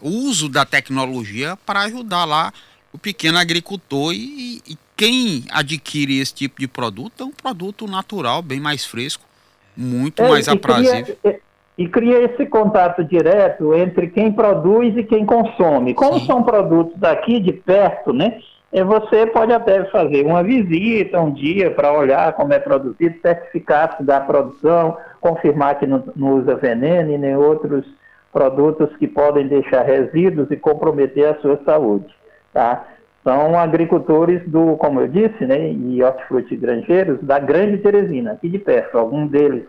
o 0.00 0.08
um, 0.08 0.28
uso 0.28 0.48
da 0.48 0.64
tecnologia 0.64 1.58
para 1.66 1.80
ajudar 1.80 2.24
lá 2.24 2.52
o 2.92 2.98
pequeno 2.98 3.38
agricultor 3.38 4.12
e, 4.12 4.62
e, 4.68 4.78
quem 4.94 5.42
adquire 5.50 6.20
esse 6.20 6.32
tipo 6.32 6.60
de 6.60 6.68
produto 6.68 7.22
é 7.22 7.26
um 7.26 7.32
produto 7.32 7.88
natural, 7.88 8.40
bem 8.40 8.60
mais 8.60 8.84
fresco. 8.84 9.24
muito 9.76 10.22
é, 10.22 10.28
mais 10.28 10.46
aprazível. 10.46 11.16
Cria, 11.20 11.40
e 11.76 11.88
cria 11.88 12.24
esse 12.24 12.46
contato 12.46 13.02
direto 13.02 13.74
entre 13.74 14.08
quem 14.08 14.30
produz 14.30 14.96
e 14.96 15.02
quem 15.02 15.26
consome. 15.26 15.94
Como 15.94 16.20
Sim. 16.20 16.26
são 16.26 16.42
produtos 16.44 17.02
aqui 17.02 17.40
de 17.40 17.52
perto, 17.52 18.12
né? 18.12 18.38
Você 18.72 19.26
pode 19.26 19.52
até 19.52 19.84
fazer 19.90 20.24
uma 20.24 20.42
visita 20.42 21.20
um 21.20 21.30
dia 21.30 21.70
para 21.70 21.92
olhar 21.92 22.32
como 22.32 22.54
é 22.54 22.58
produzido, 22.58 23.20
certificar-se 23.20 24.02
da 24.02 24.18
produção, 24.18 24.96
confirmar 25.20 25.78
que 25.78 25.86
não, 25.86 26.02
não 26.16 26.38
usa 26.38 26.56
veneno 26.56 27.12
e 27.12 27.18
nem 27.18 27.36
outros 27.36 27.84
produtos 28.32 28.96
que 28.96 29.06
podem 29.06 29.46
deixar 29.46 29.82
resíduos 29.82 30.50
e 30.50 30.56
comprometer 30.56 31.28
a 31.28 31.40
sua 31.40 31.60
saúde. 31.66 32.06
Tá? 32.50 32.86
São 33.22 33.58
agricultores 33.58 34.42
do, 34.48 34.76
como 34.78 35.02
eu 35.02 35.08
disse, 35.08 35.44
né, 35.44 35.70
e 35.70 36.02
hortifruti 36.02 36.56
granjeiros 36.56 37.20
da 37.22 37.38
Grande 37.38 37.76
Teresina, 37.76 38.32
aqui 38.32 38.48
de 38.48 38.58
perto. 38.58 38.96
Algum 38.96 39.26
deles 39.26 39.64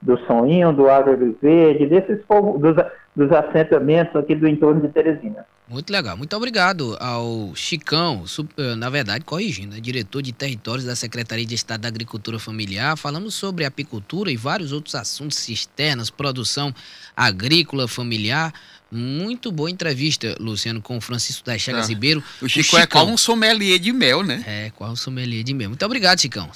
do 0.00 0.16
Soninho, 0.20 0.72
do 0.72 0.88
Árvore 0.88 1.36
Verde, 1.42 1.86
desses 1.86 2.20
dos, 2.26 2.76
dos 3.14 3.32
assentamentos 3.32 4.16
aqui 4.16 4.34
do 4.34 4.48
entorno 4.48 4.80
de 4.80 4.88
Teresina. 4.88 5.44
Muito 5.68 5.92
legal. 5.92 6.16
Muito 6.16 6.36
obrigado 6.36 6.96
ao 7.00 7.52
Chicão, 7.56 8.22
eh, 8.56 8.76
na 8.76 8.88
verdade, 8.88 9.24
corrigindo, 9.24 9.74
né? 9.74 9.80
diretor 9.80 10.22
de 10.22 10.32
territórios 10.32 10.84
da 10.84 10.94
Secretaria 10.94 11.44
de 11.44 11.56
Estado 11.56 11.80
da 11.80 11.88
Agricultura 11.88 12.38
Familiar. 12.38 12.96
Falamos 12.96 13.34
sobre 13.34 13.64
apicultura 13.64 14.30
e 14.30 14.36
vários 14.36 14.70
outros 14.70 14.94
assuntos 14.94 15.38
cisternas, 15.38 16.08
produção 16.08 16.72
agrícola 17.16 17.88
familiar. 17.88 18.52
Muito 18.92 19.50
boa 19.50 19.68
entrevista, 19.68 20.36
Luciano, 20.38 20.80
com 20.80 20.98
o 20.98 21.00
Francisco 21.00 21.44
das 21.44 21.60
Chagas 21.60 21.86
ah, 21.86 21.88
Ribeiro. 21.88 22.22
O 22.40 22.48
Chico 22.48 22.76
o 22.76 22.78
é 22.78 22.86
qual 22.86 23.08
um 23.08 23.16
sommelier 23.16 23.80
de 23.80 23.92
mel, 23.92 24.22
né? 24.22 24.44
É, 24.46 24.70
qual 24.70 24.92
um 24.92 24.96
sommelier 24.96 25.42
de 25.42 25.52
mel. 25.52 25.70
Muito 25.70 25.84
obrigado, 25.84 26.20
Chicão. 26.20 26.48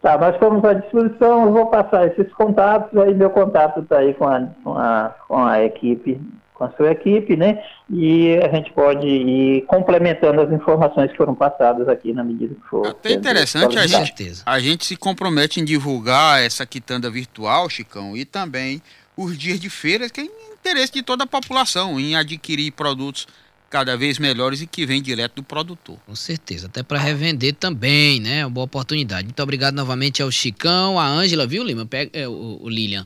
Tá, 0.00 0.16
nós 0.16 0.34
estamos 0.34 0.64
à 0.64 0.74
disposição, 0.74 1.46
eu 1.46 1.52
vou 1.52 1.66
passar 1.66 2.06
esses 2.06 2.32
contatos, 2.34 2.96
aí 3.00 3.14
meu 3.14 3.30
contato 3.30 3.80
está 3.80 3.98
aí 3.98 4.14
com 4.14 4.28
a, 4.28 4.40
com, 4.62 4.78
a, 4.78 5.14
com 5.26 5.44
a 5.44 5.64
equipe, 5.64 6.20
com 6.62 6.66
a 6.66 6.72
sua 6.76 6.92
equipe, 6.92 7.36
né? 7.36 7.60
E 7.90 8.36
a 8.36 8.48
gente 8.54 8.72
pode 8.72 9.06
ir 9.06 9.62
complementando 9.62 10.40
as 10.40 10.52
informações 10.52 11.10
que 11.10 11.16
foram 11.16 11.34
passadas 11.34 11.88
aqui 11.88 12.12
na 12.12 12.22
medida 12.22 12.54
que 12.54 12.68
for. 12.68 12.86
Até 12.86 13.12
interessante, 13.12 13.76
a 13.76 13.86
gente, 13.86 14.42
a 14.46 14.60
gente 14.60 14.84
se 14.84 14.96
compromete 14.96 15.60
em 15.60 15.64
divulgar 15.64 16.40
essa 16.40 16.64
quitanda 16.64 17.10
virtual, 17.10 17.68
Chicão, 17.68 18.16
e 18.16 18.24
também 18.24 18.80
os 19.16 19.36
dias 19.36 19.58
de 19.58 19.68
feiras, 19.68 20.12
que 20.12 20.20
é 20.20 20.24
interesse 20.24 20.92
de 20.92 21.02
toda 21.02 21.24
a 21.24 21.26
população 21.26 21.98
em 21.98 22.14
adquirir 22.14 22.70
produtos 22.70 23.26
cada 23.68 23.96
vez 23.96 24.18
melhores 24.18 24.60
e 24.60 24.66
que 24.66 24.86
vem 24.86 25.02
direto 25.02 25.36
do 25.36 25.42
produtor. 25.42 25.98
Com 26.06 26.14
certeza, 26.14 26.66
até 26.66 26.82
para 26.82 26.98
revender 26.98 27.54
também, 27.54 28.20
né? 28.20 28.44
Uma 28.44 28.50
boa 28.50 28.64
oportunidade. 28.66 29.24
Muito 29.24 29.42
obrigado 29.42 29.74
novamente 29.74 30.22
ao 30.22 30.30
Chicão, 30.30 30.98
a 30.98 31.06
Ângela, 31.06 31.46
viu, 31.46 31.64
Lima? 31.64 31.86
Pega, 31.86 32.10
é, 32.12 32.28
o, 32.28 32.58
o 32.60 32.68
Lilian. 32.68 33.04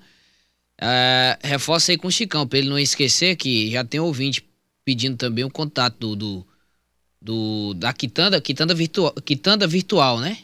É, 0.81 1.39
reforça 1.43 1.93
aí 1.93 1.99
com 1.99 2.09
o 2.09 2.13
Chicão, 2.13 2.47
para 2.47 2.59
ele 2.59 2.69
não 2.69 2.79
esquecer 2.79 3.37
que 3.37 3.71
já 3.71 3.85
tem 3.85 3.99
ouvinte 3.99 4.47
pedindo 4.85 5.17
também 5.17 5.45
o 5.45 5.51
contato 5.51 5.97
do, 5.99 6.17
do, 6.17 6.47
do 7.21 7.75
da 7.75 7.93
quitanda, 7.93 8.41
quitanda 8.41 8.75
virtual, 8.75 9.13
quitanda 9.25 9.67
virtual, 9.67 10.21
né? 10.21 10.39